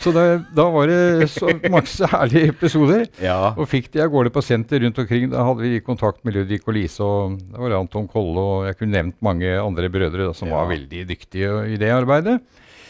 Så 0.00 0.12
det, 0.16 0.24
da 0.56 0.64
var 0.72 0.88
det 0.88 1.28
så 1.34 1.52
masse 1.70 2.08
herlige 2.14 2.54
episoder. 2.54 3.04
Ja. 3.20 3.52
Og 3.60 3.68
fikk 3.68 3.90
de 3.92 4.00
av 4.06 4.08
gårde 4.14 4.32
på 4.32 4.40
senter 4.42 4.80
rundt 4.86 4.98
omkring. 5.04 5.28
Da 5.34 5.44
hadde 5.44 5.66
vi 5.68 5.82
kontakt 5.84 6.24
med 6.24 6.38
Ludvig 6.38 6.62
og 6.64 6.74
Lise, 6.78 7.04
og 7.04 7.36
det 7.44 7.60
var 7.60 7.76
Anton 7.76 8.08
Kolle, 8.08 8.40
og 8.40 8.64
jeg 8.70 8.80
kunne 8.80 8.96
nevnt 8.96 9.20
mange 9.28 9.52
andre 9.60 9.92
brødre 9.92 10.30
da, 10.30 10.32
som 10.40 10.48
Ja. 10.48 10.62
var 10.62 10.72
veldig 10.72 11.04
dyktige 11.12 11.52
i 11.74 11.76
det 11.76 11.92
arbeidet. 11.92 12.40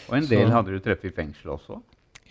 Og 0.07 0.15
en 0.21 0.31
del 0.31 0.47
Så- 0.47 0.53
hadde 0.55 0.71
du 0.71 0.79
truffet 0.79 1.11
i 1.11 1.15
fengsel 1.19 1.51
også? 1.59 1.81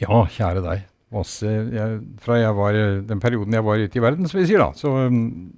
Ja, 0.01 0.25
kjære 0.25 0.65
deg. 0.65 0.89
Masse, 1.13 1.47
jeg, 1.47 2.01
fra 2.25 2.41
jeg 2.41 2.57
var, 2.57 2.81
den 3.07 3.21
perioden 3.23 3.55
jeg 3.55 3.67
var 3.67 3.83
ute 3.83 4.01
i 4.01 4.03
verden, 4.03 4.29
som 4.31 4.41
vi 4.41 4.49
sier, 4.49 4.65
da, 4.65 4.73
så, 4.79 4.91
um, 5.07 5.53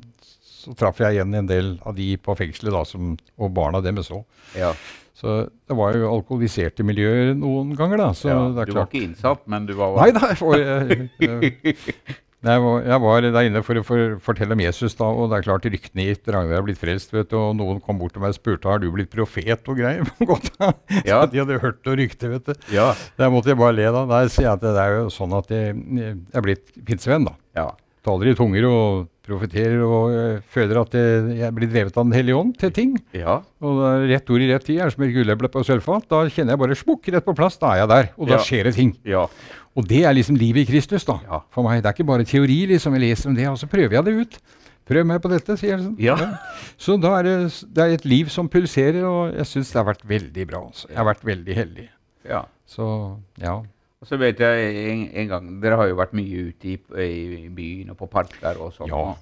så 0.45 0.75
traff 0.77 1.01
jeg 1.01 1.17
igjen 1.17 1.35
en 1.39 1.49
del 1.49 1.75
av 1.87 1.97
de 1.97 2.11
på 2.21 2.35
fengselet 2.37 2.75
da, 2.75 2.83
som, 2.89 3.15
og 3.39 3.53
barna 3.57 3.81
deres 3.85 4.11
òg. 4.13 4.25
Ja. 4.59 4.75
Så 5.17 5.47
det 5.49 5.77
var 5.79 5.97
jo 5.97 6.11
alkoholiserte 6.11 6.85
miljøer 6.85 7.33
noen 7.39 7.71
ganger, 7.79 8.03
da. 8.03 8.11
Så 8.13 8.29
ja. 8.29 8.41
det 8.53 8.67
er 8.67 8.73
Du 8.73 8.77
var 8.77 8.91
ikke 8.91 9.05
innsatt, 9.07 9.47
men 9.49 9.65
du 9.69 9.73
var 9.79 9.97
Nei 10.03 10.11
da, 10.13 10.35
jeg 10.35 11.09
jeg, 11.25 11.77
jeg, 12.45 12.61
var, 12.63 12.83
jeg 12.85 13.01
var 13.03 13.25
der 13.27 13.47
inne 13.49 13.63
for 13.65 13.81
å 13.81 13.83
for, 13.87 14.03
fortelle 14.23 14.53
om 14.55 14.61
Jesus, 14.63 14.95
da, 14.99 15.09
og 15.09 15.31
det 15.33 15.39
er 15.41 15.47
klart 15.47 15.65
ryktene 15.67 16.05
gikk. 16.11 16.29
Ragnar 16.31 16.61
har 16.61 16.67
blitt 16.67 16.79
frelst, 16.79 17.11
vet 17.17 17.31
du, 17.33 17.39
og 17.41 17.57
noen 17.59 17.81
kom 17.83 17.99
bort 17.99 18.13
til 18.15 18.23
meg 18.23 18.35
og 18.35 18.39
spurte 18.39 18.69
har 18.71 18.79
du 18.83 18.91
blitt 18.95 19.11
profet 19.11 19.67
og 19.73 19.81
greier. 19.81 20.05
Ja. 21.09 21.25
De 21.27 21.41
hadde 21.41 21.59
hørt 21.63 21.81
noe 21.87 21.97
rykte, 21.99 22.29
vet 22.31 22.47
du. 22.47 22.55
Ja. 22.75 22.93
Der 23.19 23.33
måtte 23.33 23.51
jeg 23.55 23.59
bare 23.59 23.75
le 23.75 23.89
da. 23.95 24.05
Der 24.13 24.29
sier 24.31 24.51
jeg 24.51 24.55
at 24.59 24.63
det 24.67 24.77
er 24.85 24.95
jo 25.01 25.09
sånn 25.15 25.35
at 25.37 25.51
jeg, 25.53 25.75
jeg 25.97 26.15
er 26.37 26.45
blitt 26.47 26.71
pinsevenn, 26.87 27.27
da. 27.31 27.37
ja. 27.59 27.67
Taler 28.07 28.29
i 28.31 28.37
tunger 28.39 28.63
og 28.71 29.09
profeterer 29.27 29.81
og 29.83 30.13
øh, 30.15 30.35
føler 30.55 30.79
at 30.79 30.93
jeg, 30.95 31.23
jeg 31.41 31.55
blir 31.57 31.67
drevet 31.73 31.97
av 31.99 32.05
Den 32.07 32.15
hellige 32.15 32.37
ånd 32.39 32.53
til 32.61 32.71
ting. 32.71 32.93
Ja. 33.19 33.41
Og 33.67 33.81
er 33.83 34.05
rett 34.13 34.31
ord 34.31 34.45
i 34.45 34.47
rett 34.53 34.63
tid 34.69 34.79
er 34.85 34.93
som 34.95 35.03
et 35.03 35.11
gulleble 35.11 35.51
på 35.51 35.65
sølvfat. 35.67 36.07
Da 36.13 36.21
kjenner 36.31 36.55
jeg 36.55 36.61
bare 36.63 36.77
smukk 36.79 37.11
rett 37.17 37.27
på 37.27 37.35
plass. 37.35 37.59
Da 37.59 37.73
er 37.75 37.81
jeg 37.83 37.91
der. 37.91 38.13
Og 38.15 38.31
da 38.31 38.37
Ja. 38.39 38.45
skjer 38.47 38.69
det 38.71 38.77
ting. 38.79 38.93
Ja. 39.03 39.25
Og 39.77 39.85
det 39.89 40.05
er 40.09 40.15
liksom 40.17 40.39
livet 40.41 40.65
i 40.65 40.71
Kristus, 40.71 41.05
da. 41.05 41.19
Ja. 41.29 41.43
For 41.53 41.67
meg. 41.67 41.83
Det 41.85 41.91
er 41.91 41.97
ikke 41.99 42.07
bare 42.09 42.25
teori, 42.25 42.63
liksom. 42.71 42.95
Jeg 42.97 43.03
leser 43.11 43.29
om 43.31 43.37
det, 43.37 43.49
og 43.51 43.59
så 43.61 43.69
prøver 43.69 43.99
jeg 43.99 44.07
det 44.07 44.15
ut. 44.23 44.39
Prøv 44.87 45.05
meg 45.05 45.21
på 45.21 45.29
dette, 45.33 45.57
sier 45.59 45.75
jeg. 45.75 45.83
liksom. 45.83 45.97
Ja. 46.01 46.17
Så 46.81 46.97
da 47.03 47.17
er 47.19 47.27
det, 47.27 47.37
det 47.77 47.85
er 47.85 47.95
et 47.99 48.05
liv 48.09 48.31
som 48.33 48.49
pulserer, 48.49 49.03
og 49.05 49.35
jeg 49.37 49.47
syns 49.51 49.73
det 49.75 49.81
har 49.83 49.89
vært 49.91 50.05
veldig 50.09 50.47
bra. 50.49 50.63
Altså. 50.71 50.89
Jeg 50.89 50.97
har 51.03 51.09
vært 51.11 51.25
veldig 51.27 51.57
heldig. 51.63 51.89
ja. 52.31 52.45
Så 52.67 52.85
ja. 53.39 53.61
Og 54.03 54.09
så 54.11 54.17
vet 54.21 54.41
jeg 54.43 54.71
en, 54.91 55.03
en 55.23 55.29
gang 55.31 55.45
Dere 55.63 55.77
har 55.79 55.87
jo 55.89 55.95
vært 55.97 56.11
mye 56.19 56.49
ute 56.51 56.73
i, 56.73 56.75
i 57.01 57.49
byen 57.55 57.93
og 57.95 57.97
på 58.01 58.09
parker 58.11 58.59
og 58.61 58.73
sånn. 58.75 58.91
Ja. 58.91 59.15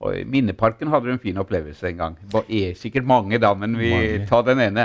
Og 0.00 0.16
i 0.16 0.24
Minneparken 0.28 0.88
hadde 0.92 1.08
du 1.08 1.14
en 1.14 1.20
fin 1.22 1.40
opplevelse 1.40 1.88
en 1.88 1.96
gang. 1.98 2.18
Det 2.32 2.42
er 2.60 2.76
sikkert 2.78 3.08
mange, 3.08 3.40
da, 3.42 3.50
men 3.58 3.74
vi 3.80 3.90
Mange. 3.92 4.26
tar 4.28 4.44
den 4.46 4.60
ene. 4.66 4.84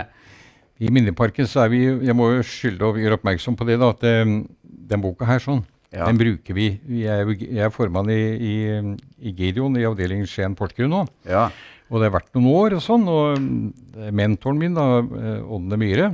I 0.84 0.90
Minneparken 0.92 1.48
så 1.48 1.64
er 1.64 1.72
vi 1.72 1.84
Jeg 1.88 2.16
må 2.18 2.32
jo 2.34 2.44
skylde 2.44 2.88
å 2.88 2.98
gjøre 3.00 3.20
oppmerksom 3.20 3.56
på 3.56 3.68
det, 3.70 3.78
da, 3.80 3.94
at 3.96 4.04
eh, 4.08 4.26
den 4.92 5.04
boka 5.04 5.28
her 5.28 5.40
sånn, 5.44 5.64
Ja. 5.96 6.10
den 6.10 6.18
bruker 6.20 6.54
vi. 6.58 6.68
er, 7.08 7.30
jeg 7.40 7.64
er 7.64 7.72
formann 7.72 8.10
i, 8.12 8.20
i, 8.36 8.56
i 9.24 9.32
Gideon 9.32 9.78
i 9.80 9.86
avdelingen 9.88 10.28
Skien 10.28 10.56
Porsgrunn 10.58 10.92
nå. 10.92 11.06
Ja. 11.30 11.48
Og 11.88 12.02
det 12.02 12.10
har 12.10 12.18
vært 12.18 12.34
noen 12.36 12.50
år 12.52 12.76
og 12.76 12.84
sånn. 12.84 13.06
Og 13.08 13.40
mm, 13.40 14.12
mentoren 14.12 14.60
min, 14.60 14.76
da, 14.76 15.00
eh, 15.00 15.78
Myhre, 15.80 16.10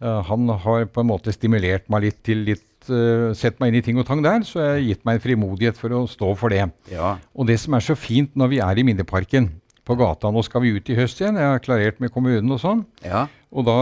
eh, 0.00 0.20
han 0.28 0.52
har 0.66 0.86
på 0.92 1.02
en 1.02 1.10
måte 1.10 1.34
stimulert 1.34 1.88
meg 1.90 2.06
litt 2.06 2.20
til 2.26 2.44
litt 2.46 2.66
uh, 2.88 3.34
sett 3.36 3.58
meg 3.60 3.72
inn 3.72 3.80
i 3.80 3.84
ting 3.84 3.98
og 4.00 4.06
tang 4.08 4.22
der, 4.24 4.44
så 4.46 4.60
jeg 4.62 4.70
har 4.70 4.84
gitt 4.86 5.02
meg 5.04 5.18
en 5.18 5.24
frimodighet 5.24 5.80
for 5.80 5.92
å 5.98 6.04
stå 6.08 6.30
for 6.38 6.54
det. 6.54 6.62
Ja. 6.92 7.16
Og 7.34 7.48
det 7.50 7.58
som 7.60 7.76
er 7.76 7.84
så 7.84 7.96
fint 7.98 8.32
når 8.38 8.54
vi 8.54 8.62
er 8.64 8.80
i 8.80 8.86
Minneparken 8.86 9.50
på 9.84 9.96
gata 9.98 10.30
Nå 10.30 10.42
skal 10.46 10.62
vi 10.64 10.72
ut 10.76 10.88
i 10.92 10.96
høst 10.98 11.20
igjen, 11.20 11.38
jeg 11.40 11.50
har 11.50 11.62
klarert 11.64 12.00
med 12.00 12.12
kommunen 12.14 12.54
og 12.54 12.60
sånn. 12.62 12.84
Ja. 13.04 13.26
Og 13.50 13.66
da 13.66 13.78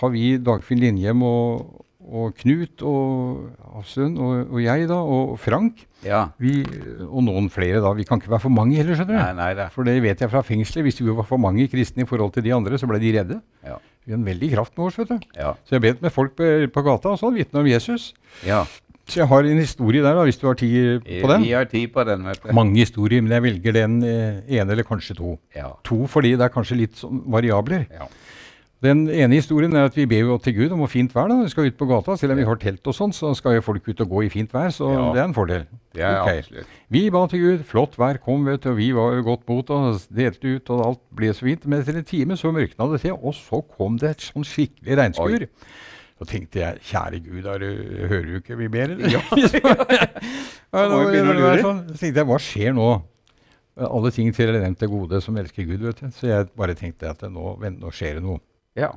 har 0.00 0.12
vi 0.14 0.36
Dagfinn 0.42 0.82
Lindhjem 0.82 1.22
og, 1.26 1.80
og 2.04 2.36
Knut 2.38 2.84
og 2.86 3.48
Hafslund 3.74 4.20
og, 4.22 4.52
og 4.52 4.60
jeg 4.62 4.86
da, 4.90 5.00
og 5.00 5.34
Frank 5.42 5.82
ja. 6.04 6.28
vi, 6.42 6.60
og 7.08 7.24
noen 7.26 7.48
flere. 7.50 7.80
da. 7.82 7.94
Vi 7.96 8.06
kan 8.06 8.22
ikke 8.22 8.30
være 8.36 8.44
for 8.44 8.54
mange 8.54 8.78
heller, 8.78 8.98
skjønner 8.98 9.16
du. 9.16 9.22
Nei, 9.22 9.34
nei 9.40 9.50
det. 9.58 9.70
For 9.74 9.88
det 9.88 9.96
vet 10.04 10.22
jeg 10.22 10.30
fra 10.30 10.44
fengselet. 10.46 10.86
Hvis 10.86 11.02
vi 11.02 11.10
var 11.10 11.26
for 11.28 11.42
mange 11.42 11.66
kristne 11.72 12.06
i 12.06 12.08
forhold 12.08 12.36
til 12.36 12.46
de 12.46 12.54
andre, 12.54 12.78
så 12.78 12.90
ble 12.90 13.02
de 13.02 13.12
redde. 13.18 13.40
Ja. 13.66 13.80
Vi 14.04 14.12
har 14.12 14.20
en 14.20 14.28
veldig 14.28 14.50
kraft 14.52 14.74
med 14.76 14.86
oss, 14.86 15.00
vet 15.00 15.14
du. 15.14 15.28
Ja. 15.38 15.54
Så 15.64 15.78
jeg 15.78 15.86
bedt 15.86 16.02
med 16.04 16.12
folk 16.12 16.36
på, 16.38 16.48
på 16.70 16.86
gata 16.86 17.14
og 17.14 17.22
sånn, 17.22 17.36
vitne 17.38 17.64
om 17.64 17.70
Jesus. 17.70 18.12
ja. 18.46 18.64
Så 19.04 19.20
jeg 19.20 19.28
har 19.28 19.44
en 19.44 19.58
historie 19.60 20.00
der, 20.00 20.14
da, 20.16 20.22
hvis 20.24 20.38
du 20.40 20.46
har 20.48 20.56
tid 20.56 21.02
på 21.04 21.28
den. 21.28 21.42
Vi 21.44 21.50
har 21.52 21.66
tid 21.68 21.90
på 21.92 22.04
den, 22.08 22.22
vet 22.24 22.40
du. 22.40 22.52
Mange 22.56 22.78
historier, 22.80 23.20
men 23.20 23.34
jeg 23.36 23.44
velger 23.44 23.74
den 23.76 23.98
eh, 24.08 24.38
ene 24.56 24.72
eller 24.72 24.86
kanskje 24.88 25.16
to. 25.18 25.34
Ja. 25.52 25.74
To 25.84 26.06
fordi 26.08 26.30
det 26.38 26.46
er 26.46 26.54
kanskje 26.54 26.78
litt 26.78 26.96
sånn 26.96 27.20
variabler. 27.34 27.84
Ja. 27.92 28.08
Den 28.84 29.06
ene 29.08 29.38
historien 29.38 29.72
er 29.72 29.86
at 29.88 29.94
vi 29.96 30.04
ber 30.04 30.26
jo 30.26 30.34
til 30.44 30.52
Gud 30.58 30.72
om 30.76 30.82
å 30.84 30.88
fint 30.90 31.12
vær. 31.14 31.30
da, 31.30 31.38
Vi 31.40 31.48
skal 31.52 31.70
ut 31.70 31.76
på 31.80 31.86
gata. 31.88 32.16
Selv 32.20 32.34
om 32.34 32.38
vi 32.42 32.44
har 32.44 32.58
telt 32.60 32.84
og 32.90 32.94
sånn, 32.96 33.14
så 33.16 33.30
skal 33.36 33.54
jo 33.56 33.62
folk 33.64 33.86
ut 33.88 34.00
og 34.04 34.10
gå 34.10 34.24
i 34.26 34.28
fint 34.28 34.52
vær. 34.52 34.68
Så 34.74 34.90
Ja. 34.92 35.12
det 35.14 35.20
er 35.22 35.24
en 35.24 35.34
fordel. 35.34 35.64
Det 35.94 36.02
er 36.02 36.20
okay. 36.20 36.38
absolutt. 36.42 36.66
Vi 36.90 37.10
ba 37.10 37.26
til 37.26 37.40
Gud. 37.40 37.64
Flott 37.64 37.96
vær 37.96 38.18
kom, 38.20 38.44
vet 38.44 38.60
du. 38.60 38.70
Og 38.70 38.76
vi 38.76 38.92
var 38.92 39.14
jo 39.14 39.22
godt 39.22 39.48
mot 39.48 39.70
og 39.70 40.00
delte 40.12 40.56
ut, 40.56 40.70
og 40.70 40.86
alt 40.86 41.00
ble 41.16 41.32
så 41.32 41.42
fint. 41.48 41.66
Men 41.66 41.80
etter 41.80 41.96
en 41.96 42.04
time 42.04 42.36
så 42.36 42.52
mørkna 42.52 42.92
det 42.92 43.00
til, 43.00 43.16
og 43.16 43.32
så 43.32 43.62
kom 43.64 43.96
det 43.96 44.10
et 44.10 44.20
sånn 44.20 44.44
skikkelig 44.44 44.96
regnskur. 45.00 45.48
Så 46.18 46.24
tenkte 46.28 46.60
jeg, 46.60 46.78
kjære 46.84 47.24
Gud, 47.24 47.46
er 47.46 47.58
du, 47.58 47.70
hører 48.06 48.26
du 48.28 48.36
ikke 48.36 48.56
vi 48.56 48.68
ber, 48.68 48.90
eller? 48.92 49.10
Ja. 49.10 49.20
sånn. 51.64 51.80
Så 51.88 51.98
tenkte 52.04 52.20
jeg, 52.20 52.28
hva 52.28 52.38
skjer 52.38 52.72
nå? 52.76 53.02
Alle 53.74 54.12
ting 54.14 54.30
til 54.34 54.52
eleven 54.52 54.76
til 54.78 54.90
gode 54.92 55.18
som 55.24 55.34
elsker 55.40 55.66
Gud, 55.66 55.82
vet 55.82 56.04
du. 56.04 56.10
Så 56.14 56.28
jeg 56.28 56.46
bare 56.54 56.76
tenkte 56.78 57.08
at 57.10 57.24
nå, 57.26 57.56
nå 57.80 57.90
skjer 57.90 58.20
det 58.20 58.28
noe. 58.28 58.38
Ja. 58.78 58.92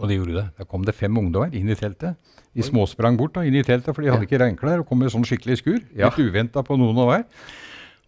Og 0.00 0.08
det 0.08 0.16
gjorde 0.18 0.36
det. 0.38 0.46
Da 0.58 0.66
kom 0.68 0.86
det 0.86 0.94
fem 0.96 1.16
ungdommer 1.18 1.52
inn 1.56 1.68
i 1.72 1.76
teltet. 1.78 2.16
De 2.52 2.64
småsprang 2.64 3.16
bort 3.20 3.34
da, 3.36 3.44
inn 3.48 3.56
i 3.56 3.64
teltet, 3.64 3.92
for 3.94 4.04
de 4.04 4.12
hadde 4.12 4.26
ikke 4.28 4.40
regnklær 4.40 4.82
og 4.82 4.88
kom 4.88 5.00
med 5.00 5.12
sånn 5.12 5.24
skikkelig 5.28 5.60
skur. 5.60 5.80
Ja. 5.96 6.10
Litt 6.10 6.20
uventa 6.20 6.64
på 6.66 6.76
noen 6.80 7.00
av 7.00 7.10
hver. 7.10 7.26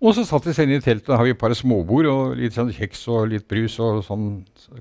Og 0.04 0.16
så 0.16 0.24
satt 0.28 0.44
de 0.48 0.52
seg 0.56 0.68
inn 0.68 0.76
i 0.76 0.84
teltet, 0.84 1.08
og 1.08 1.14
da 1.14 1.20
har 1.20 1.28
vi 1.28 1.32
et 1.32 1.40
par 1.40 1.54
småbord 1.56 2.08
og 2.10 2.36
litt 2.36 2.56
sånn 2.56 2.72
kjeks 2.74 3.06
og 3.12 3.28
litt 3.32 3.46
brus 3.48 3.78
og 3.80 4.02
sånn 4.04 4.28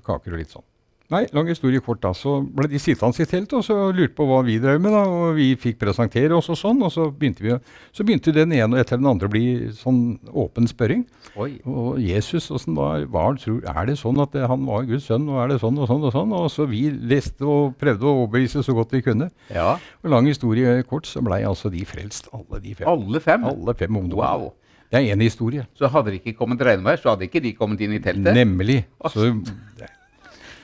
kaker 0.04 0.36
og 0.36 0.42
litt 0.42 0.52
sånn. 0.52 0.66
Nei, 1.14 1.28
lang 1.36 1.50
historie 1.52 1.82
kort 1.84 2.02
da, 2.02 2.10
så 2.18 2.40
ble 2.42 2.66
de 2.72 2.80
sittende 2.82 3.22
i 3.22 3.28
teltet 3.30 3.54
og 3.60 3.66
så 3.68 3.76
lurte 3.94 4.16
på 4.18 4.26
hva 4.26 4.40
vi 4.46 4.56
drev 4.62 4.80
med 4.82 4.96
da, 4.96 5.04
og 5.06 5.36
vi 5.38 5.52
fikk 5.60 5.78
presentere 5.84 6.34
oss 6.34 6.50
og 6.50 6.58
sånn, 6.58 6.82
og 6.82 6.90
så 6.94 7.06
begynte 7.12 7.46
vi, 7.46 7.54
så 7.94 8.06
begynte 8.08 8.34
den 8.34 8.56
ene 8.58 8.80
etter 8.82 8.98
den 8.98 9.10
andre 9.12 9.30
å 9.30 9.34
bli 9.34 9.44
sånn 9.78 10.00
åpen 10.30 10.70
spørring. 10.70 11.04
Oi. 11.38 11.52
Og 11.70 12.00
Jesus, 12.02 12.50
åssen 12.54 12.74
var, 12.78 13.06
var 13.14 13.38
tror, 13.42 13.62
er 13.70 13.92
det 13.92 14.00
sånn 14.02 14.22
at 14.24 14.34
det, 14.34 14.48
han 14.50 14.66
var 14.66 14.90
Guds 14.90 15.06
sønn, 15.12 15.30
og 15.30 15.44
er 15.44 15.54
det 15.54 15.60
sånn 15.62 15.78
og 15.78 15.90
sånn 15.92 16.08
og 16.10 16.16
sånn? 16.16 16.34
Og 16.40 16.50
så 16.54 16.68
vi 16.72 16.88
leste 17.14 17.46
og 17.46 17.78
prøvde 17.82 18.10
å 18.10 18.16
overbevise 18.24 18.66
så 18.66 18.74
godt 18.78 18.98
vi 18.98 19.04
kunne. 19.06 19.30
Ja. 19.54 19.78
Og 20.02 20.14
lang 20.16 20.30
historie 20.32 20.80
kort, 20.90 21.10
så 21.10 21.22
blei 21.26 21.44
altså 21.46 21.70
de 21.74 21.86
frelst, 21.88 22.32
alle 22.34 22.64
de 22.64 22.74
fem. 22.80 22.90
Alle 22.90 23.22
fem? 23.22 23.46
Alle 23.54 23.78
fem 23.78 24.02
ungdommer. 24.02 24.46
Wow. 24.48 24.54
Det 24.94 25.00
er 25.02 25.16
én 25.16 25.22
historie. 25.26 25.66
Så 25.78 25.90
hadde 25.90 26.12
de 26.14 26.20
ikke 26.22 26.36
kommet 26.38 26.62
regnvær, 26.62 27.00
så 27.02 27.14
hadde 27.14 27.26
ikke 27.26 27.42
de 27.42 27.56
kommet 27.58 27.82
inn 27.82 27.96
i 27.98 28.02
teltet? 28.02 28.36
Nemlig. 28.38 28.84
Så, 29.10 29.32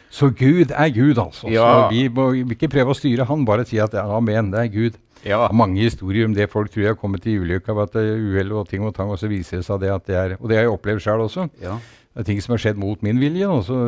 så 0.09 0.29
Gud 0.33 0.71
er 0.73 0.89
Gud, 0.89 1.17
altså. 1.21 1.47
Ja. 1.53 1.65
Så 1.65 1.89
vi 1.93 2.07
må 2.09 2.31
ikke 2.55 2.69
prøve 2.71 2.93
å 2.95 2.97
styre 2.97 3.25
han, 3.29 3.45
bare 3.45 3.65
si 3.69 3.77
at 3.79 3.93
ja, 3.93 4.05
amen, 4.17 4.51
det 4.51 4.59
er 4.59 4.67
Gud. 4.73 4.97
Ja. 5.25 5.47
Det 5.47 5.55
mange 5.59 5.81
historier 5.83 6.25
om 6.25 6.33
det 6.33 6.47
folk 6.49 6.71
tror 6.71 6.81
jeg 6.85 6.93
har 6.93 6.99
kommet 6.99 7.25
i 7.27 7.35
ulykke 7.37 7.69
av 7.73 7.81
at 7.83 7.91
det 7.97 8.05
er 8.07 8.21
uhell 8.23 8.53
og 8.55 8.69
ting 8.69 8.85
og 8.87 8.93
tang, 8.95 9.09
og 9.11 9.19
så 9.19 9.27
viser 9.27 9.59
det 9.59 9.65
seg 9.67 9.81
det 9.83 9.89
at 9.91 10.05
det 10.07 10.15
er 10.15 10.37
Og 10.39 10.47
det 10.49 10.55
har 10.57 10.63
jeg 10.63 10.71
opplevd 10.77 11.03
sjøl 11.03 11.25
også. 11.25 11.49
Ja. 11.61 11.75
Det 12.15 12.23
er 12.23 12.29
ting 12.31 12.39
som 12.41 12.55
har 12.55 12.61
skjedd 12.63 12.79
mot 12.79 13.01
min 13.05 13.19
vilje, 13.19 13.47
og 13.51 13.65
så 13.67 13.81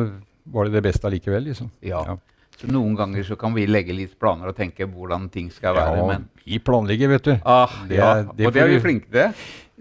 var 0.52 0.68
det 0.68 0.74
det 0.76 0.82
beste 0.84 1.08
allikevel, 1.08 1.48
liksom. 1.48 1.70
Ja. 1.82 2.02
Så 2.60 2.68
noen 2.70 2.94
ganger 2.94 3.24
så 3.26 3.34
kan 3.40 3.54
vi 3.56 3.64
legge 3.66 3.94
litt 3.96 4.14
planer 4.20 4.52
og 4.52 4.56
tenke 4.56 4.86
hvordan 4.86 5.30
ting 5.32 5.48
skal 5.50 5.74
være, 5.74 5.96
Ja, 5.98 6.06
men 6.06 6.28
vi 6.44 6.58
planlegger, 6.62 7.08
vet 7.08 7.24
du. 7.24 7.32
ah, 7.44 7.70
Det 7.88 7.96
ja. 7.96 8.14
det 8.22 8.46
Og 8.46 8.52
det 8.52 8.62
er 8.62 8.68
vi 8.68 8.80
flinke 8.84 9.08
til. 9.10 9.32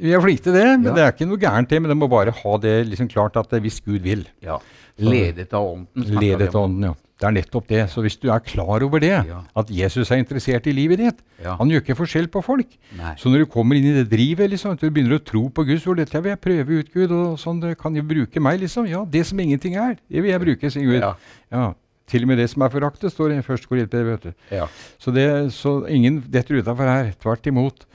Vi 0.01 0.13
er 0.15 0.21
flinke 0.23 0.41
til 0.47 0.53
det, 0.55 0.65
men 0.79 0.87
Ja. 0.87 0.93
det 0.95 1.03
er 1.03 1.11
ikke 1.11 1.27
noe 1.29 1.37
gærent 1.37 1.69
det. 1.69 1.81
Men 1.81 1.89
det 1.91 1.97
må 1.99 2.07
bare 2.09 2.31
ha 2.31 2.57
det 2.57 2.87
liksom 2.87 3.09
klart 3.11 3.35
at 3.37 3.49
det, 3.51 3.59
hvis 3.61 3.81
Gud 3.85 3.99
vil. 4.01 4.23
Ja. 4.41 4.57
Ledet 5.01 5.53
av 5.57 5.65
ånden. 5.73 6.19
Ledet 6.21 6.53
av 6.55 6.67
ånden, 6.67 6.91
ja. 6.91 6.93
Det 7.21 7.27
er 7.29 7.33
nettopp 7.35 7.67
det. 7.69 7.81
Så 7.93 8.01
hvis 8.01 8.15
du 8.17 8.31
er 8.33 8.39
klar 8.41 8.81
over 8.81 8.99
det, 8.99 9.11
Ja. 9.27 9.43
at 9.55 9.69
Jesus 9.69 10.09
er 10.09 10.17
interessert 10.23 10.65
i 10.65 10.73
livet 10.73 10.97
ditt 10.97 11.19
Ja. 11.43 11.55
Han 11.57 11.69
gjør 11.69 11.81
ikke 11.83 11.97
forskjell 11.97 12.27
på 12.27 12.41
folk. 12.43 12.67
Nei. 12.97 13.13
Så 13.15 13.29
når 13.29 13.45
du 13.45 13.45
kommer 13.45 13.75
inn 13.77 13.85
i 13.85 13.93
det 14.03 14.09
drivet, 14.09 14.49
liksom, 14.49 14.75
du 14.77 14.89
begynner 14.89 15.19
å 15.19 15.23
tro 15.23 15.49
på 15.49 15.65
Gud, 15.65 15.79
så 15.81 15.95
'Dette 15.95 16.21
vil 16.21 16.31
jeg 16.31 16.41
prøve 16.41 16.79
ut, 16.79 16.93
Gud, 16.93 17.11
og 17.11 17.37
sånn 17.37 17.61
kan 17.77 17.95
jo 17.95 18.01
bruke 18.01 18.39
meg', 18.41 18.59
liksom. 18.61 18.87
Ja, 18.89 19.05
det 19.05 19.25
som 19.27 19.39
ingenting 19.39 19.75
er, 19.75 19.97
det 20.09 20.21
vil 20.23 20.31
jeg 20.31 20.41
bruke, 20.41 20.71
sier 20.71 20.83
Gud. 20.83 20.99
Ja. 21.01 21.15
Ja. 21.51 21.73
Til 22.07 22.23
og 22.23 22.27
med 22.27 22.37
det 22.39 22.49
som 22.49 22.61
er 22.63 22.69
foraktet, 22.69 23.11
står 23.13 23.37
i 23.37 23.41
første 23.41 23.67
Korinterbrev, 23.67 24.19
vet 24.19 24.23
du. 24.23 24.33
Ja. 24.51 24.67
Så, 24.99 25.13
det, 25.13 25.51
så 25.53 25.87
ingen 25.87 26.23
detter 26.29 26.59
utafor 26.59 26.83
her. 26.89 27.13
Tvert 27.21 27.45
imot. 27.47 27.85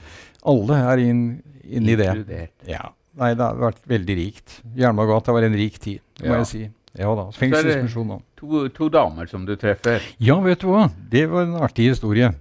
Alle 0.43 0.73
er 0.73 0.97
inn, 1.03 1.43
inn 1.67 1.87
i 1.87 1.95
det. 1.95 2.07
Inkludert. 2.15 2.49
Ja. 2.65 2.89
Nei, 3.17 3.33
det 3.33 3.43
har 3.43 3.55
vært 3.55 3.83
veldig 3.89 4.15
rikt. 4.17 4.61
Jernbanegata 4.77 5.33
var 5.33 5.43
en 5.43 5.53
rik 5.57 5.77
tid, 5.81 5.99
må 6.23 6.37
jeg 6.37 6.45
si. 6.49 6.69
Ja 6.95 7.11
da. 7.17 7.27
Fengselsmisjon 7.35 8.15
òg. 8.15 8.21
To, 8.39 8.67
to 8.73 8.87
damer 8.93 9.27
som 9.29 9.45
du 9.45 9.55
treffer. 9.59 10.01
Ja, 10.23 10.39
vet 10.41 10.61
du 10.61 10.69
hva. 10.71 10.87
Det 11.11 11.25
var 11.29 11.43
en 11.47 11.57
artig 11.59 11.89
historie. 11.91 12.31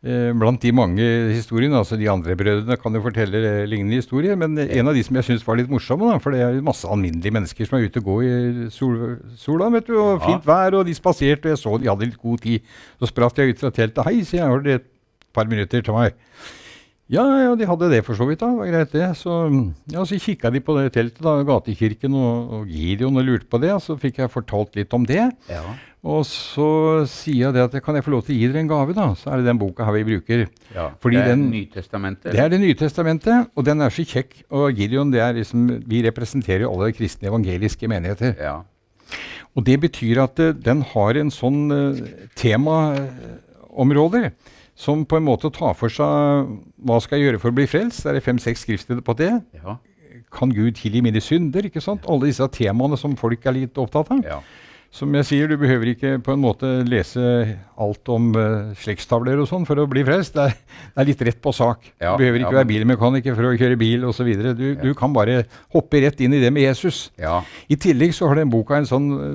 Eh, 0.00 0.30
blant 0.32 0.62
de 0.62 0.70
mange 0.72 1.04
historiene, 1.34 1.76
altså 1.76 1.98
De 2.00 2.06
andre 2.08 2.32
brødrene 2.32 2.78
kan 2.80 2.94
jo 2.96 3.02
fortelle 3.04 3.36
eh, 3.44 3.66
lignende 3.68 3.98
historier, 4.00 4.32
men 4.40 4.56
eh, 4.56 4.70
en 4.80 4.88
av 4.88 4.96
de 4.96 5.02
som 5.04 5.18
jeg 5.18 5.26
syns 5.26 5.44
var 5.44 5.58
litt 5.60 5.68
morsomme, 5.68 6.08
da, 6.08 6.16
for 6.24 6.32
det 6.32 6.40
er 6.40 6.54
jo 6.56 6.62
masse 6.64 6.88
alminnelige 6.88 7.34
mennesker 7.36 7.68
som 7.68 7.76
er 7.76 7.84
ute 7.84 8.00
og 8.00 8.06
går 8.08 8.22
i 8.24 8.70
sol, 8.72 9.18
sola, 9.36 9.68
vet 9.74 9.90
du, 9.90 9.98
og 10.00 10.14
Ja. 10.14 10.22
fint 10.24 10.48
vær, 10.48 10.78
og 10.78 10.86
de 10.88 10.94
spaserte, 10.96 11.50
og 11.50 11.52
jeg 11.52 11.60
så 11.60 11.74
de 11.82 11.90
hadde 11.92 12.08
litt 12.08 12.16
god 12.22 12.40
tid. 12.40 12.64
Så 12.96 13.10
spratt 13.12 13.36
jeg 13.36 13.52
ut 13.52 13.60
fra 13.60 13.70
teltet. 13.76 14.00
'Hei', 14.06 14.24
sier 14.24 14.40
jeg, 14.40 14.48
'har 14.48 14.64
dere 14.64 14.80
et 14.80 14.88
par 15.36 15.44
minutter 15.44 15.82
til 15.84 15.92
meg?' 15.92 16.16
Ja, 17.10 17.24
ja, 17.42 17.54
de 17.58 17.66
hadde 17.66 17.88
det 17.90 18.04
for 18.06 18.14
så 18.14 18.26
vidt, 18.28 18.38
da. 18.38 18.46
Det 18.52 18.60
var 18.60 18.68
greit, 18.70 18.92
det. 18.94 19.06
Så, 19.18 19.36
ja, 19.90 20.04
så 20.06 20.18
kikka 20.22 20.52
de 20.54 20.60
på 20.62 20.76
det 20.78 20.92
teltet, 20.94 21.18
da, 21.26 21.32
gatekirken 21.46 22.14
og, 22.14 22.52
og 22.54 22.68
Gideon, 22.70 23.18
og 23.18 23.26
lurte 23.26 23.48
på 23.50 23.58
det. 23.62 23.72
Og 23.74 23.82
så 23.82 23.96
fikk 23.98 24.20
jeg 24.22 24.30
fortalt 24.30 24.78
litt 24.78 24.94
om 24.94 25.02
det. 25.08 25.24
Ja. 25.50 25.64
Og 26.06 26.22
så 26.24 26.68
sier 27.10 27.48
jeg 27.48 27.56
det 27.56 27.64
at 27.66 27.74
kan 27.84 27.98
jeg 27.98 28.06
få 28.06 28.14
lov 28.14 28.22
til 28.24 28.36
å 28.36 28.38
gi 28.38 28.46
dere 28.48 28.62
en 28.62 28.70
gave, 28.70 28.94
da? 28.96 29.08
Så 29.18 29.28
er 29.28 29.42
det 29.42 29.50
den 29.50 29.58
boka 29.60 29.84
her 29.84 29.98
vi 29.98 30.04
bruker. 30.06 30.46
ja. 30.72 30.86
Fordi 31.02 31.18
det 31.18 31.24
er 31.26 31.32
den- 31.34 31.50
Nytestamentet. 31.50 32.30
Det 32.32 32.40
er 32.40 32.48
Det 32.48 32.60
nye 32.62 32.78
testamentet, 32.78 33.50
og 33.56 33.64
den 33.66 33.80
er 33.82 33.90
så 33.90 34.06
kjekk. 34.06 34.44
Og 34.52 34.72
Gideon, 34.78 35.10
det 35.10 35.20
er 35.20 35.34
liksom 35.34 35.66
Vi 35.86 36.02
representerer 36.06 36.62
jo 36.62 36.70
alle 36.72 36.92
kristne 36.92 37.28
evangeliske 37.28 37.88
menigheter. 37.90 38.36
Ja. 38.38 38.62
Og 39.56 39.64
det 39.66 39.80
betyr 39.82 40.22
at 40.22 40.38
eh, 40.38 40.52
den 40.52 40.82
har 40.82 41.16
en 41.18 41.30
sånn 41.34 41.72
uh, 41.74 41.98
temaområder 42.38 44.30
som 44.80 45.04
på 45.04 45.18
en 45.20 45.26
måte 45.26 45.50
tar 45.52 45.76
for 45.76 45.92
seg 45.92 46.54
hva 46.88 46.96
skal 47.04 47.18
jeg 47.18 47.28
gjøre 47.28 47.42
for 47.42 47.52
å 47.52 47.58
bli 47.58 47.68
frelst. 47.68 48.06
Det 48.06 48.16
er 48.16 48.24
fem-seks 48.24 48.64
skriftsteder 48.64 49.04
på 49.04 49.16
det. 49.18 49.34
Ja. 49.58 49.76
Kan 50.32 50.54
Gud 50.56 50.78
tilgi 50.78 51.02
mine 51.04 51.20
synder? 51.20 51.66
ikke 51.68 51.82
sant? 51.84 52.06
Alle 52.08 52.30
disse 52.30 52.46
temaene 52.54 52.98
som 53.00 53.16
folk 53.20 53.44
er 53.46 53.58
litt 53.58 53.80
opptatt 53.80 54.12
av. 54.16 54.26
ja. 54.26 54.40
Som 54.90 55.12
jeg 55.14 55.22
sier, 55.28 55.46
du 55.46 55.54
behøver 55.54 55.92
ikke 55.92 56.16
på 56.18 56.32
en 56.34 56.40
måte 56.42 56.66
lese 56.82 57.20
alt 57.78 58.10
om 58.10 58.32
uh, 58.34 58.72
slektstavler 58.74 59.38
og 59.38 59.46
sånn 59.46 59.62
for 59.68 59.78
å 59.78 59.84
bli 59.86 60.02
frelst. 60.02 60.34
Det 60.34 60.48
er, 60.48 60.56
det 60.96 60.98
er 61.04 61.08
litt 61.12 61.22
rett 61.28 61.38
på 61.38 61.52
sak. 61.54 61.92
Du 61.94 62.08
behøver 62.18 62.40
ikke 62.40 62.50
ja, 62.50 62.58
være 62.58 62.70
bilmekaniker 62.72 63.36
for 63.38 63.52
å 63.52 63.54
kjøre 63.54 63.78
bil 63.78 64.08
osv. 64.08 64.32
Du, 64.58 64.64
du 64.80 64.90
kan 64.98 65.14
bare 65.14 65.44
hoppe 65.76 66.02
rett 66.02 66.18
inn 66.26 66.34
i 66.34 66.42
det 66.42 66.50
med 66.50 66.66
Jesus. 66.66 67.04
ja. 67.22 67.38
I 67.70 67.78
tillegg 67.78 68.16
så 68.16 68.32
har 68.32 68.40
den 68.40 68.50
boka 68.50 68.80
en 68.80 68.90
sånn 68.90 69.08
uh, 69.14 69.30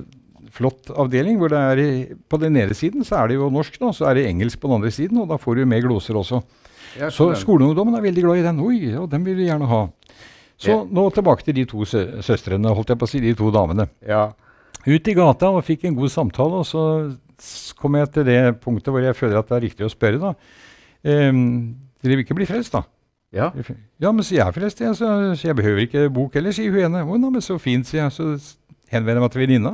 flott 0.56 0.92
avdeling 0.96 1.40
hvor 1.40 1.52
det 1.52 1.60
er 1.60 1.82
i, 1.84 1.90
på 2.32 2.40
den 2.42 2.56
ene 2.62 2.76
siden 2.78 3.04
så 3.06 3.20
er 3.22 3.32
det 3.32 3.40
jo 3.40 3.50
norsk, 3.54 3.76
nå, 3.82 3.92
så 3.96 4.08
er 4.10 4.20
det 4.20 4.30
engelsk 4.30 4.62
på 4.62 4.70
den 4.70 4.78
andre 4.80 4.92
siden, 4.96 5.20
og 5.22 5.28
da 5.32 5.40
får 5.42 5.60
du 5.60 5.66
med 5.70 5.84
gloser 5.84 6.18
også. 6.20 6.42
Så 7.12 7.28
skoleungdommen 7.36 7.98
er 7.98 8.06
veldig 8.06 8.24
glad 8.24 8.40
i 8.40 8.46
den. 8.46 8.62
Oi, 8.64 8.78
og 8.96 9.10
den 9.12 9.26
vil 9.26 9.36
vi 9.36 9.50
gjerne 9.50 9.68
ha. 9.68 9.82
Så 10.56 10.72
Ja. 10.72 10.84
nå 10.88 11.10
tilbake 11.12 11.44
til 11.44 11.56
de 11.58 11.66
to 11.68 11.84
sø 11.84 12.22
søstrene, 12.24 12.72
holdt 12.72 12.94
jeg 12.94 12.98
på 13.02 13.04
å 13.04 13.12
si, 13.12 13.20
de 13.20 13.34
to 13.36 13.52
damene 13.52 13.90
ja. 14.08 14.30
ut 14.88 15.08
i 15.12 15.14
gata 15.18 15.50
og 15.52 15.66
fikk 15.68 15.84
en 15.90 15.96
god 15.96 16.14
samtale. 16.14 16.64
Og 16.64 16.66
så 16.66 17.76
kom 17.76 17.96
jeg 18.00 18.14
til 18.14 18.24
det 18.24 18.40
punktet 18.64 18.94
hvor 18.96 19.04
jeg 19.04 19.16
føler 19.16 19.42
at 19.42 19.50
det 19.50 19.58
er 19.58 19.66
riktig 19.68 19.86
å 19.86 19.92
spørre, 19.92 20.22
da. 20.22 20.34
Um, 21.04 21.76
dere 22.02 22.16
vil 22.16 22.24
ikke 22.24 22.38
bli 22.38 22.48
frelst, 22.48 22.72
da? 22.74 22.86
ja. 23.36 23.52
Ja, 24.00 24.12
men 24.12 24.24
sier 24.24 24.40
jeg 24.40 24.48
er 24.48 24.56
frelst, 24.56 24.80
jeg, 24.80 24.96
så, 24.96 25.36
så 25.36 25.50
jeg 25.50 25.58
behøver 25.58 25.84
ikke 25.84 26.10
bok 26.14 26.38
heller, 26.40 26.56
sier 26.56 26.72
hun 26.72 26.88
ene. 26.88 27.04
Å, 27.04 27.18
nei, 27.20 27.34
men 27.36 27.44
så 27.44 27.60
fint, 27.60 27.88
sier 27.88 28.06
jeg. 28.06 28.16
Så 28.16 28.56
henvender 28.92 29.20
jeg 29.20 29.26
meg 29.26 29.34
til 29.34 29.44
venninna. 29.44 29.74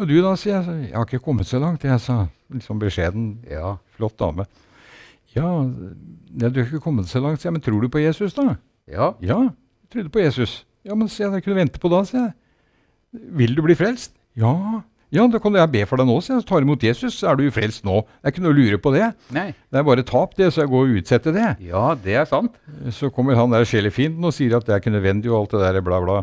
Og 0.00 0.08
du 0.08 0.14
da, 0.24 0.34
sier 0.40 0.58
jeg. 0.58 0.88
Jeg 0.88 0.96
har 0.96 1.08
ikke 1.08 1.22
kommet 1.24 1.48
så 1.48 1.60
langt, 1.62 1.84
jeg, 1.84 2.00
sa 2.00 2.24
liksom 2.52 2.80
beskjeden, 2.80 3.32
ja. 3.48 3.76
flott 3.96 4.16
dame. 4.20 4.46
Ja, 5.32 5.48
du 5.64 6.46
har 6.46 6.66
ikke 6.66 6.82
kommet 6.84 7.08
så 7.08 7.20
langt, 7.24 7.40
sier 7.40 7.50
jeg. 7.50 7.58
Men 7.58 7.64
tror 7.64 7.82
du 7.84 7.90
på 7.92 8.02
Jesus, 8.02 8.36
da? 8.36 8.54
Ja. 8.90 9.12
Ja, 9.24 9.40
jeg 9.48 9.92
trodde 9.92 10.12
på 10.12 10.22
Jesus. 10.24 10.62
Ja, 10.84 10.96
men 10.98 11.10
sier 11.12 11.28
jeg, 11.28 11.36
det 11.36 11.44
kunne 11.46 11.60
vente 11.60 11.82
på 11.82 11.90
da, 11.92 12.02
sier 12.08 12.28
jeg. 12.28 12.34
Vil 13.42 13.54
du 13.56 13.62
bli 13.64 13.76
frelst? 13.76 14.16
Ja, 14.38 14.82
Ja, 15.12 15.26
da 15.28 15.36
kan 15.44 15.52
jeg 15.52 15.68
be 15.68 15.82
for 15.84 16.00
deg 16.00 16.06
nå, 16.08 16.14
sier 16.24 16.38
jeg 16.38 16.46
tar 16.48 16.64
imot 16.64 16.84
Jesus, 16.86 17.18
så 17.20 17.26
er 17.28 17.36
du 17.36 17.50
frelst 17.52 17.84
nå. 17.84 17.98
Det 18.00 18.30
er 18.30 18.32
ikke 18.32 18.44
noe 18.46 18.54
å 18.54 18.56
lure 18.56 18.78
på 18.80 18.92
det. 18.94 19.10
Nei. 19.36 19.50
Det 19.68 19.76
er 19.76 19.84
bare 19.84 20.04
tap, 20.08 20.32
det, 20.38 20.46
så 20.54 20.62
jeg 20.62 20.70
går 20.72 20.86
og 20.86 20.94
utsetter 21.02 21.34
det. 21.36 21.48
Ja, 21.68 21.82
det 22.00 22.14
er 22.16 22.24
sant. 22.30 22.56
Så 22.96 23.10
kommer 23.12 23.36
han 23.36 23.52
der 23.52 23.68
sjelefienden 23.68 24.24
og 24.24 24.32
sier 24.32 24.56
at 24.56 24.64
det 24.64 24.72
er 24.72 24.80
ikke 24.80 24.94
nødvendig 24.94 25.28
og 25.28 25.42
alt 25.42 25.52
det 25.52 25.60
der 25.66 25.84
bla, 25.84 25.98
bla. 26.00 26.16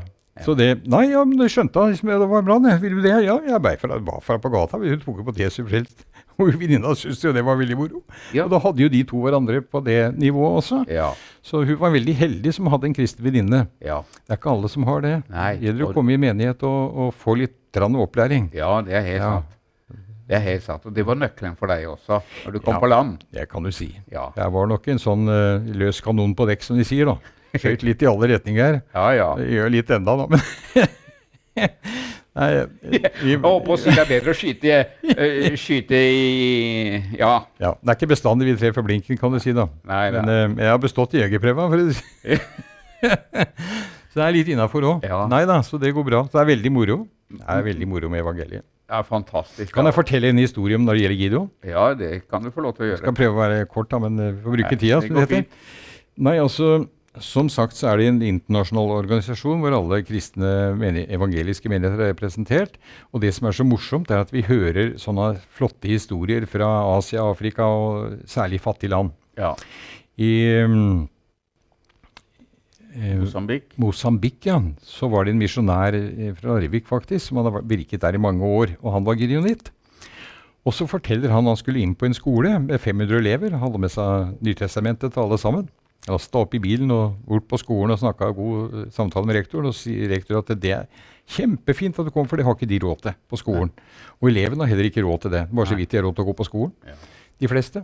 Så 0.45 0.55
det 0.57 0.69
Nei, 0.87 1.09
ja, 1.11 1.23
men 1.27 1.37
det 1.39 1.49
skjønte 1.51 1.81
han. 1.81 1.91
Liksom, 1.93 2.09
det 2.09 2.29
var 2.31 2.45
bra, 2.47 2.59
det. 2.63 2.77
Vil 2.81 2.95
du 2.97 3.01
det? 3.03 3.15
Ja, 3.25 3.35
jeg 3.43 3.59
ble 3.63 3.73
fra, 3.81 3.97
var 3.99 4.21
fra 4.23 4.37
på 4.39 4.51
gata. 4.53 4.79
Hun 4.79 5.01
tok 5.03 5.19
jo 5.21 5.25
på 5.27 5.35
Jesus 5.39 5.65
frelst. 5.71 6.05
Og 6.39 6.53
venninna 6.55 6.93
syntes 6.95 7.19
jo 7.25 7.33
det 7.35 7.41
var 7.43 7.57
veldig 7.59 7.75
moro. 7.75 7.99
Ja. 8.31 8.45
Og 8.45 8.53
da 8.53 8.61
hadde 8.63 8.79
jo 8.85 8.87
de 8.93 9.01
to 9.03 9.19
hverandre 9.25 9.59
på 9.59 9.81
det 9.83 9.97
nivået 10.15 10.61
også. 10.61 10.85
Ja. 10.87 11.09
Så 11.43 11.65
hun 11.67 11.75
var 11.81 11.91
veldig 11.91 12.15
heldig 12.15 12.53
som 12.55 12.69
hadde 12.71 12.87
en 12.87 12.95
kristen 12.95 13.25
venninne. 13.25 13.65
Ja. 13.83 13.97
Det 14.23 14.37
er 14.37 14.39
ikke 14.39 14.53
alle 14.53 14.69
som 14.71 14.85
har 14.87 15.03
det. 15.03 15.15
Nei, 15.27 15.49
Det 15.59 15.67
gjelder 15.67 15.89
å 15.89 15.93
komme 15.97 16.15
i 16.15 16.21
menighet 16.23 16.63
og, 16.63 16.95
og 17.09 17.13
få 17.19 17.35
litt 17.41 17.55
opplæring. 17.75 18.47
ja, 18.55 18.69
det 18.81 18.95
er 18.97 19.03
helt 19.05 19.21
sant. 19.27 19.55
Det 20.29 20.37
er 20.37 20.41
helt 20.45 20.63
sant. 20.63 20.85
Og 20.85 20.93
det 20.93 21.03
var 21.05 21.17
nøkkelen 21.17 21.55
for 21.57 21.67
deg 21.69 21.83
også, 21.89 22.21
når 22.45 22.53
du 22.55 22.59
kom 22.61 22.75
Ja. 22.75 22.79
på 22.79 22.87
land. 22.89 23.17
Det 23.33 23.47
kan 23.49 23.63
du 23.65 23.71
si. 23.73 23.89
Ja. 24.13 24.27
Jeg 24.37 24.51
var 24.53 24.67
nok 24.69 24.87
en 24.87 24.99
sånn 25.01 25.27
uh, 25.27 25.57
løs 25.75 25.99
kanon 26.05 26.35
på 26.37 26.45
dekk, 26.49 26.63
som 26.65 26.77
de 26.77 26.85
sier. 26.85 27.05
da. 27.09 27.17
Skjøt 27.57 27.83
litt 27.87 28.01
i 28.03 28.07
alle 28.09 28.27
retninger. 28.35 28.81
Ja, 28.93 29.05
ja. 29.17 29.29
Jeg 29.41 29.55
gjør 29.57 29.71
litt 29.73 29.89
enda, 29.95 30.15
nå, 30.19 30.27
men 30.29 30.39
Nei, 32.39 32.47
Jeg 33.25 33.39
holdt 33.41 33.65
på 33.65 33.73
å 33.73 33.77
si 33.81 33.89
det 33.91 33.99
er 34.03 34.07
bedre 34.07 34.31
å 34.31 34.37
skyte, 34.37 34.69
i- 34.69 35.15
eh, 35.15 35.55
skyte 35.63 35.97
i 35.97 37.17
Ja. 37.19 37.31
ja, 37.59 37.73
Det 37.81 37.89
er 37.89 37.97
ikke 37.97 38.11
bestandig 38.13 38.47
vi 38.47 38.55
treffer 38.61 38.85
blinken, 38.85 39.17
kan 39.19 39.33
du 39.33 39.39
si. 39.43 39.51
da. 39.57 39.65
Nei, 39.89 40.05
Men 40.13 40.25
nei. 40.29 40.37
eh, 40.45 40.55
jeg 40.63 40.69
har 40.71 40.79
bestått 40.79 41.17
jegerprøva. 41.17 41.65
for 41.73 41.77
å 41.81 41.91
si. 41.91 42.39
så 44.13 44.21
det 44.21 44.25
er 44.27 44.35
litt 44.37 44.51
innafor 44.53 44.85
òg. 44.87 45.03
Ja. 45.09 45.23
Nei 45.31 45.41
da, 45.49 45.59
så 45.65 45.79
det 45.81 45.91
går 45.97 46.05
bra. 46.07 46.21
Så 46.29 46.37
det 46.37 46.43
er 46.45 46.51
veldig 46.55 46.71
moro. 46.71 46.99
Det 47.29 47.43
er 47.45 47.65
veldig 47.65 47.87
moro 47.89 48.09
med 48.13 48.21
evangeliet. 48.23 48.63
Det 48.89 48.97
er 48.97 49.03
fantastisk. 49.05 49.73
Kan 49.75 49.85
jeg 49.85 49.93
fortelle 49.93 50.31
en 50.31 50.39
historie 50.41 50.77
om 50.79 50.85
når 50.87 50.97
det 50.97 51.03
gjelder 51.03 51.19
Gideon? 51.19 51.49
Ja, 51.67 51.83
det 51.97 52.13
kan 52.29 52.41
du 52.45 52.49
få 52.55 52.63
lov 52.65 52.73
til 52.77 52.87
å 52.87 52.93
Jeg 52.93 53.01
skal 53.03 53.13
prøve 53.19 53.35
å 53.35 53.41
være 53.43 53.65
kort, 53.69 53.89
da, 53.91 53.99
men 54.01 54.15
eh, 54.17 54.31
vi 54.37 54.41
får 54.45 54.55
bruke 54.55 54.71
Nei, 54.71 54.79
tida. 54.81 55.01
det 55.01 55.09
som 55.09 55.17
går 55.19 55.27
det 55.27 55.27
heter. 55.27 55.43
fint. 55.43 55.75
Nei, 56.29 56.37
altså, 56.41 56.69
Som 57.17 57.47
sagt 57.49 57.73
så 57.73 57.87
er 57.89 57.97
det 57.97 58.05
en 58.05 58.19
internasjonal 58.21 58.91
organisasjon 58.99 59.63
hvor 59.63 59.73
alle 59.73 60.03
kristne 60.05 60.49
evangeliske 61.09 61.71
menigheter 61.71 62.03
er 62.05 62.11
representert. 62.13 62.75
Og 63.09 63.23
det 63.23 63.31
som 63.33 63.49
er 63.49 63.55
så 63.57 63.65
morsomt, 63.65 64.11
er 64.13 64.21
at 64.21 64.33
vi 64.33 64.45
hører 64.45 64.93
sånne 65.01 65.31
flotte 65.57 65.89
historier 65.89 66.45
fra 66.49 66.67
Asia, 66.93 67.25
Afrika 67.25 67.65
og 67.65 68.19
særlig 68.29 68.61
fattige 68.61 68.93
land. 68.93 69.09
Ja. 69.39 69.55
I 70.21 70.31
um, 70.67 71.09
eh, 72.93 73.17
Mosambik. 73.17 73.73
Mosambik 73.81 74.45
ja, 74.45 74.59
så 74.85 75.09
var 75.09 75.25
det 75.25 75.33
en 75.33 75.41
misjonær 75.41 75.97
eh, 75.97 76.29
fra 76.37 76.59
Larvik 76.59 76.85
faktisk, 76.91 77.25
som 77.25 77.41
hadde 77.41 77.65
virket 77.65 78.05
der 78.05 78.19
i 78.19 78.21
mange 78.21 78.45
år, 78.45 78.77
og 78.83 78.93
han 78.99 79.09
var 79.09 79.17
gideonitt. 79.17 79.73
Og 80.67 80.75
så 80.75 80.85
forteller 80.85 81.31
han 81.33 81.47
at 81.47 81.55
han 81.55 81.61
skulle 81.63 81.81
inn 81.81 81.97
på 81.97 82.05
en 82.05 82.13
skole 82.13 82.53
med 82.61 82.77
500 82.77 83.17
elever, 83.17 83.57
hadde 83.57 83.81
med 83.81 83.89
seg 83.95 84.37
Nytestamentet 84.45 85.15
til 85.15 85.25
alle 85.25 85.41
sammen. 85.41 85.69
Lasta 86.07 86.39
opp 86.39 86.55
i 86.55 86.61
bilen 86.63 86.91
og 86.95 87.17
bort 87.27 87.47
på 87.49 87.59
skolen 87.59 87.93
og 87.93 87.99
snakka 88.01 88.31
god 88.37 88.75
eh, 88.85 88.91
samtale 88.95 89.27
med 89.27 89.35
rektoren. 89.39 89.69
Og 89.69 89.75
sier 89.77 90.09
rektor 90.11 90.39
at 90.39 90.53
det 90.61 90.73
er 90.77 91.07
kjempefint 91.29 91.99
at 91.99 92.07
du 92.07 92.13
kommer, 92.13 92.29
for 92.31 92.39
det 92.39 92.47
har 92.47 92.55
ikke 92.57 92.69
de 92.69 92.81
råd 92.83 93.03
til 93.05 93.17
på 93.29 93.39
skolen. 93.41 93.71
Og 94.19 94.31
elevene 94.31 94.65
har 94.65 94.71
heller 94.71 94.89
ikke 94.89 95.03
råd 95.05 95.25
til 95.25 95.35
det. 95.35 95.45
Bare 95.51 95.69
så 95.69 95.77
vidt 95.77 95.91
de 95.91 95.99
har 95.99 96.07
råd 96.07 96.17
til 96.17 96.25
å 96.25 96.29
gå 96.31 96.37
på 96.39 96.47
skolen. 96.47 96.75
Ja. 96.87 96.97
De 97.39 97.51
fleste. 97.51 97.83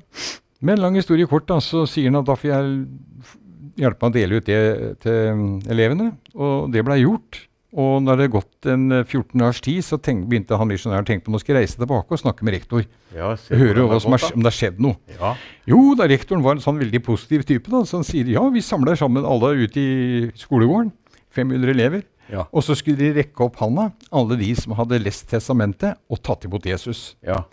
Men 0.66 0.82
lang 0.82 0.96
historie 0.98 1.28
kort, 1.30 1.48
da, 1.52 1.60
så 1.64 1.84
sier 1.90 2.10
han 2.10 2.22
at 2.22 2.28
da 2.28 2.38
får 2.40 2.50
jeg 2.50 3.36
hjelpe 3.84 4.08
meg 4.08 4.14
å 4.14 4.16
dele 4.16 4.40
ut 4.40 4.48
det 4.48 4.62
til 5.04 5.36
mm, 5.36 5.52
elevene. 5.76 6.10
Og 6.36 6.72
det 6.74 6.84
blei 6.88 7.02
gjort. 7.04 7.44
Og 7.74 8.02
når 8.04 8.16
det 8.20 8.24
hadde 8.28 8.34
gått 8.36 8.68
en 8.72 8.84
eh, 8.92 9.04
14 9.04 9.42
års 9.48 9.60
tid, 9.66 9.82
så 9.84 9.98
tenk, 10.00 10.28
begynte 10.30 10.56
han 10.58 10.68
misjonæren 10.70 11.04
å 11.04 11.08
tenke 11.10 11.26
på 11.26 11.32
nå 11.34 11.40
skal 11.42 11.56
jeg 11.58 11.66
reise 11.66 11.80
tilbake 11.82 12.14
og 12.16 12.22
snakke 12.22 12.46
med 12.48 12.54
rektor. 12.56 12.86
Ja, 13.16 13.32
og 13.34 13.50
Høre 13.50 13.88
skj- 14.00 14.34
om 14.36 14.44
det 14.46 14.52
har 14.52 14.56
skjedd 14.60 14.80
noe. 14.86 14.96
Ja. 15.18 15.34
Jo, 15.68 15.80
da 16.00 16.08
rektoren 16.08 16.44
var 16.46 16.56
en 16.56 16.64
sånn 16.64 16.80
veldig 16.80 17.02
positiv 17.04 17.44
type, 17.50 17.68
da, 17.74 17.82
så 17.84 18.00
han 18.00 18.08
sier 18.08 18.30
ja, 18.32 18.44
vi 18.54 18.62
samler 18.64 18.96
sammen 19.00 19.26
alle 19.28 19.54
ute 19.66 19.80
i 19.82 20.30
skolegården. 20.40 20.94
500 21.36 21.74
elever. 21.74 22.06
Ja. 22.32 22.46
Og 22.56 22.64
så 22.64 22.74
skulle 22.80 22.98
de 23.02 23.10
rekke 23.20 23.44
opp 23.44 23.58
handa, 23.60 23.90
alle 24.16 24.38
de 24.40 24.54
som 24.56 24.72
hadde 24.80 25.02
lest 25.04 25.28
testamentet 25.30 25.98
og 26.10 26.22
tatt 26.26 26.46
imot 26.48 26.66
Jesus. 26.66 27.16
ja. 27.26 27.44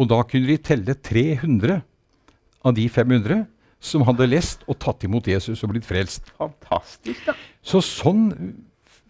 Og 0.00 0.06
da 0.08 0.22
kunne 0.24 0.46
de 0.48 0.56
telle 0.64 0.94
300 0.94 1.82
av 2.64 2.72
de 2.76 2.86
500 2.88 3.42
som 3.84 4.04
hadde 4.06 4.28
lest 4.30 4.62
og 4.68 4.78
tatt 4.80 5.02
imot 5.04 5.26
Jesus 5.28 5.60
og 5.64 5.72
blitt 5.74 5.84
frelst. 5.84 6.30
Fantastisk, 6.38 7.26
da. 7.26 7.34
Så 7.60 7.82
sånn 7.84 8.30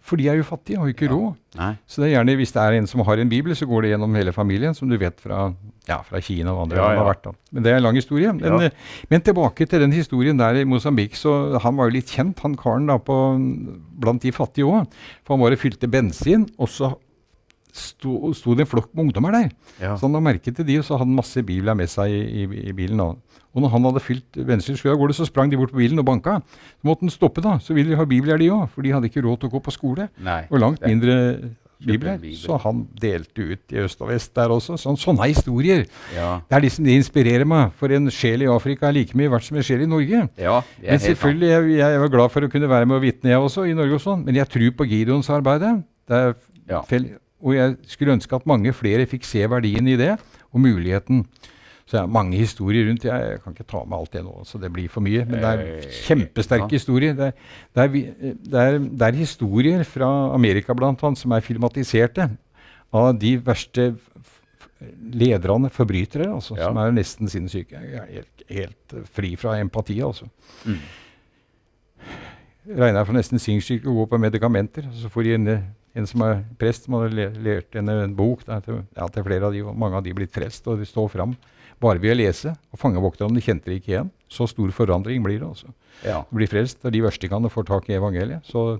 For 0.01 0.17
de 0.17 0.25
er 0.31 0.39
jo 0.39 0.43
fattige, 0.43 0.79
har 0.81 0.87
jo 0.89 0.93
ikke 0.95 1.09
råd. 1.11 1.35
Så 1.85 2.01
det 2.01 2.07
er 2.07 2.13
gjerne, 2.15 2.33
hvis 2.39 2.51
det 2.55 2.61
er 2.63 2.77
en 2.79 2.87
som 2.89 3.03
har 3.05 3.21
en 3.21 3.29
bibel, 3.29 3.53
så 3.55 3.67
går 3.69 3.83
det 3.85 3.91
gjennom 3.93 4.15
hele 4.17 4.33
familien, 4.33 4.73
som 4.73 4.89
du 4.89 4.95
vet 4.97 5.19
fra, 5.21 5.53
ja, 5.87 5.99
fra 6.07 6.21
Kina 6.25 6.55
og 6.55 6.63
andre 6.63 6.79
Ja, 6.79 6.87
ja. 6.95 7.03
har 7.03 7.09
vært. 7.11 7.21
Da. 7.27 7.33
Men 7.53 7.63
det 7.63 7.71
er 7.71 7.77
en 7.77 7.83
lang 7.85 7.99
historie. 7.99 8.33
Men, 8.33 8.61
eh, 8.65 8.71
men 9.11 9.21
tilbake 9.21 9.67
til 9.69 9.79
den 9.83 9.93
historien 9.93 10.37
der 10.41 10.61
i 10.61 10.65
Mosambik. 10.65 11.13
så 11.15 11.59
Han 11.61 11.77
var 11.77 11.85
jo 11.89 11.97
litt 11.99 12.09
kjent, 12.09 12.39
han 12.41 12.55
karen 12.57 12.87
da, 12.87 12.97
på, 12.97 13.13
blant 14.01 14.21
de 14.23 14.31
fattige 14.31 14.65
òg. 14.65 14.89
For 15.23 15.35
han 15.35 15.43
var 15.45 15.51
og 15.51 15.61
fylte 15.61 15.87
bensin, 15.91 16.49
og 16.57 16.67
så 16.67 16.95
sto, 17.73 18.33
sto 18.33 18.55
det 18.55 18.65
en 18.65 18.71
flokk 18.71 18.89
med 18.93 19.05
ungdommer 19.07 19.31
der. 19.31 19.51
Ja. 19.81 19.95
Så 19.97 20.07
han 20.07 20.13
la 20.17 20.19
merke 20.19 20.51
til 20.53 20.65
de, 20.67 20.77
og 20.79 20.85
så 20.85 20.95
hadde 20.97 21.07
han 21.07 21.15
masse 21.15 21.43
bibler 21.47 21.73
med 21.77 21.89
seg 21.89 22.11
i, 22.11 22.43
i, 22.43 22.67
i 22.69 22.75
bilen. 22.77 22.97
da. 22.97 23.15
Og 23.51 23.61
når 23.65 23.69
han 23.73 23.83
hadde 23.89 23.99
fylt 24.03 24.37
skulle 24.61 24.93
av 24.93 24.99
gårde, 25.01 25.13
så 25.17 25.25
sprang 25.27 25.49
de 25.51 25.57
bort 25.59 25.71
på 25.73 25.81
bilen 25.81 25.99
og 25.99 26.05
banka. 26.07 26.37
Så 26.79 26.87
måtte 26.87 27.03
han 27.03 27.09
stoppe, 27.11 27.41
da. 27.43 27.57
Så 27.59 27.73
ville 27.75 27.91
de 27.91 27.97
ha 27.99 28.05
bibler, 28.05 28.37
de 28.39 28.47
òg. 28.51 28.69
For 28.71 28.81
de 28.81 28.93
hadde 28.95 29.09
ikke 29.11 29.23
råd 29.25 29.41
til 29.41 29.49
å 29.49 29.55
gå 29.57 29.63
på 29.65 29.73
skole. 29.75 30.07
Nei. 30.23 30.45
Og 30.51 30.59
langt 30.59 30.79
det- 30.79 30.87
mindre 30.87 31.17
bibler. 31.81 32.17
bibel. 32.21 32.37
Så 32.37 32.57
han 32.61 32.87
delte 33.01 33.41
ut 33.41 33.73
i 33.73 33.79
øst 33.81 33.99
og 34.01 34.07
vest 34.09 34.33
der 34.35 34.49
også. 34.53 34.77
Sånn, 34.77 34.95
sånne 35.01 35.27
historier. 35.33 35.85
Ja. 36.15 36.41
Det 36.47 36.55
er 36.55 36.61
liksom 36.61 36.85
det 36.85 36.93
inspirerer 37.01 37.45
meg. 37.45 37.71
For 37.75 37.91
en 37.91 38.07
sjel 38.13 38.43
i 38.43 38.45
Afrika 38.47 38.87
er 38.87 38.93
like 38.93 39.17
mye 39.17 39.29
verdt 39.33 39.43
som 39.49 39.57
en 39.57 39.63
sjel 39.63 39.81
i 39.81 39.85
Norge. 39.89 40.29
ja, 40.37 40.61
Men 40.81 40.99
selvfølgelig, 40.99 41.49
jeg, 41.49 41.77
jeg 41.79 41.99
var 41.99 42.07
glad 42.09 42.31
for 42.31 42.41
å 42.41 42.51
kunne 42.51 42.69
være 42.69 42.85
med 42.85 42.95
og 42.95 43.01
vitne, 43.01 43.31
jeg 43.33 43.39
også, 43.39 43.65
i 43.67 43.73
Norge 43.73 43.93
og 43.97 44.01
sånn. 44.01 44.23
Men 44.25 44.35
jeg 44.35 44.47
tror 44.47 44.71
på 44.77 44.87
Gideons 44.87 45.29
arbeid. 45.29 45.83
Det 46.07 46.15
er 46.15 46.35
Ja. 46.69 46.81
Og 47.41 47.55
jeg 47.55 47.77
skulle 47.89 48.13
ønske 48.17 48.35
at 48.37 48.45
mange 48.49 48.73
flere 48.73 49.05
fikk 49.09 49.25
se 49.27 49.41
verdien 49.49 49.87
i 49.87 49.97
det, 49.99 50.13
og 50.51 50.61
muligheten. 50.61 51.25
Så 51.85 51.97
jeg 51.97 52.05
har 52.05 52.11
mange 52.13 52.37
historier 52.39 52.85
rundt. 52.87 53.03
Jeg, 53.03 53.31
jeg 53.33 53.39
kan 53.43 53.51
ikke 53.55 53.67
ta 53.67 53.81
med 53.83 53.97
alt 53.97 54.13
det 54.13 54.21
nå, 54.23 54.35
så 54.47 54.59
det 54.61 54.69
blir 54.71 54.87
for 54.87 55.03
mye. 55.03 55.25
Men 55.27 55.41
det 55.41 55.49
er 55.49 55.63
Eh, 55.65 55.87
kjempesterke 56.05 56.69
ja. 56.69 56.77
historier. 56.77 57.13
Det 57.17 57.25
er, 57.27 57.33
det, 57.75 57.83
er, 57.83 58.37
det, 58.45 58.61
er, 58.61 58.77
det 58.79 59.07
er 59.09 59.17
historier 59.19 59.83
fra 59.83 60.07
Amerika 60.35 60.71
annet 60.77 61.19
som 61.19 61.31
er 61.35 61.43
filmatiserte 61.43 62.29
av 62.93 63.11
de 63.19 63.33
verste 63.43 63.89
lederne, 65.13 65.69
forbrytere, 65.69 66.29
altså, 66.33 66.55
Ja. 66.57 66.67
som 66.69 66.77
er 66.77 66.91
nesten 66.91 67.29
sinnssyke. 67.29 67.75
Jeg 67.75 67.99
er 67.99 68.07
helt, 68.13 68.43
helt 68.49 68.95
fri 69.13 69.35
fra 69.35 69.59
empati, 69.59 69.99
altså. 70.01 70.25
Mm. 70.65 70.79
Regner 72.77 73.05
for 73.05 73.13
nesten 73.17 73.39
sinnssyke 73.41 73.89
å 73.89 73.93
gå 73.99 74.07
på 74.09 74.19
medikamenter. 74.21 74.87
Så 74.93 75.09
får 75.09 75.23
de 75.23 75.33
en, 75.33 75.47
en 75.95 76.05
som 76.07 76.21
er 76.23 76.43
prest, 76.57 76.85
som 76.85 76.93
hadde 76.95 77.13
le- 77.13 77.33
lært 77.43 77.73
henne 77.75 78.03
en 78.03 78.13
bok 78.15 78.45
da, 78.45 78.59
til, 78.63 78.83
ja, 78.95 79.07
til 79.07 79.23
flere 79.23 79.43
av 79.49 79.51
de, 79.53 79.61
og 79.63 79.75
mange 79.77 79.95
av 79.97 80.03
de 80.03 80.13
blitt 80.13 80.31
frelst. 80.31 80.65
Og 80.67 80.79
de 80.79 80.85
står 80.85 81.09
fram 81.11 81.35
bare 81.81 81.99
ved 81.99 82.13
å 82.13 82.19
lese. 82.21 82.53
Og 82.71 82.79
fangevokterne 82.79 83.41
kjente 83.43 83.65
det 83.71 83.81
ikke 83.81 83.95
igjen. 83.95 84.11
Så 84.29 84.47
stor 84.47 84.69
forandring 84.71 85.23
blir 85.23 85.39
det. 85.39 85.47
altså. 85.47 85.73
Ja. 86.05 86.21
De 86.29 86.35
blir 86.37 86.47
frelst, 86.47 86.79
og 86.85 86.91
de 86.93 87.01
verstingene 87.01 87.49
får 87.51 87.65
tak 87.67 87.89
i 87.89 87.97
evangeliet. 87.97 88.45
Så 88.47 88.79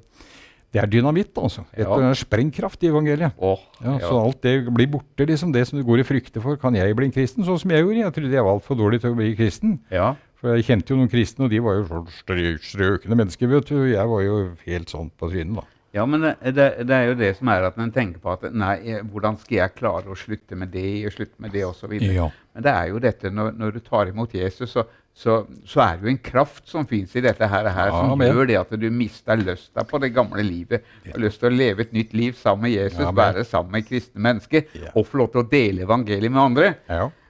det 0.72 0.80
er 0.82 0.88
dynamitt, 0.88 1.34
altså. 1.36 1.66
Et 1.74 1.84
Ja. 1.86 1.98
er 2.00 2.14
sprengkraft 2.16 2.82
i 2.84 2.88
evangeliet. 2.88 3.34
Oh, 3.38 3.60
Ja, 3.84 3.98
ja. 3.98 4.08
Så 4.08 4.22
alt 4.24 4.42
det 4.42 4.74
blir 4.74 4.88
borte, 4.88 5.26
liksom. 5.28 5.52
Det 5.52 5.68
som 5.68 5.78
du 5.80 5.84
går 5.84 6.00
i 6.00 6.04
frykte 6.04 6.42
for. 6.42 6.56
Kan 6.56 6.74
jeg 6.76 6.96
bli 6.96 7.06
en 7.08 7.12
kristen? 7.12 7.44
Sånn 7.44 7.60
som 7.60 7.70
jeg 7.72 7.84
gjorde. 7.84 7.98
Jeg 8.06 8.14
trodde 8.14 8.32
jeg 8.32 8.44
var 8.44 8.54
altfor 8.60 8.78
dårlig 8.78 9.02
til 9.02 9.12
å 9.12 9.16
bli 9.18 9.36
kristen. 9.36 9.80
ja. 9.92 10.16
For 10.42 10.56
jeg 10.56 10.66
kjente 10.66 10.88
jo 10.90 10.96
noen 10.98 11.08
kristne, 11.12 11.44
og 11.46 11.52
de 11.52 11.60
var 11.60 11.76
jo 11.76 11.84
sånn 11.86 12.08
strø- 12.08 12.58
strøkne 12.58 13.14
mennesker, 13.16 13.48
vet 13.48 13.66
du. 13.68 13.86
Jeg 13.94 14.08
var 14.10 14.22
jo 14.24 14.56
helt 14.66 14.88
sånn 14.90 15.12
på 15.16 15.30
trynet, 15.30 15.54
da. 15.54 15.62
Ja, 15.92 16.06
men 16.08 16.24
det, 16.24 16.38
det, 16.56 16.66
det 16.88 16.96
er 16.96 17.10
jo 17.10 17.16
det 17.20 17.34
som 17.36 17.50
er 17.52 17.66
at 17.68 17.76
en 17.82 17.92
tenker 17.92 18.22
på 18.24 18.32
at 18.32 18.46
nei, 18.56 18.78
eh, 18.88 19.02
hvordan 19.12 19.36
skal 19.42 19.58
jeg 19.58 19.74
klare 19.76 20.08
å 20.08 20.16
slutte 20.16 20.56
med 20.56 20.72
det 20.72 20.88
og 21.10 21.16
slutte 21.18 21.44
med 21.44 21.52
det 21.52 21.66
osv. 21.68 21.98
Ja. 22.00 22.30
Men 22.56 22.64
det 22.64 22.72
er 22.72 22.90
jo 22.94 23.02
dette 23.04 23.32
når, 23.34 23.52
når 23.60 23.76
du 23.76 23.80
tar 23.84 24.08
imot 24.08 24.32
Jesus, 24.36 24.72
så, 24.72 24.86
så, 25.12 25.42
så 25.68 25.82
er 25.84 25.98
det 26.00 26.08
jo 26.08 26.14
en 26.14 26.22
kraft 26.24 26.72
som 26.72 26.88
fins 26.88 27.12
i 27.20 27.24
dette 27.26 27.48
her, 27.52 27.68
her 27.76 27.92
som 27.92 28.24
gjør 28.24 28.48
det 28.48 28.58
at 28.62 28.72
du 28.80 28.88
mister 28.96 29.40
lysta 29.44 29.84
på 29.88 30.00
det 30.00 30.14
gamle 30.16 30.44
livet. 30.48 30.88
Ja. 31.04 31.18
lyst 31.20 31.44
til 31.44 31.52
å 31.52 31.58
leve 31.60 31.84
et 31.84 31.92
nytt 31.96 32.16
liv 32.16 32.40
sammen 32.40 32.70
med 32.70 32.78
Jesus, 32.78 33.04
ja, 33.04 33.12
være 33.12 33.44
sammen 33.48 33.76
med 33.76 33.90
kristne 33.92 34.24
mennesker 34.30 34.72
Ja. 34.80 34.94
og 34.96 35.10
få 35.12 35.26
lov 35.26 35.34
til 35.36 35.44
å 35.44 35.50
dele 35.52 35.84
evangeliet 35.84 36.32
med 36.32 36.42
andre. 36.46 36.72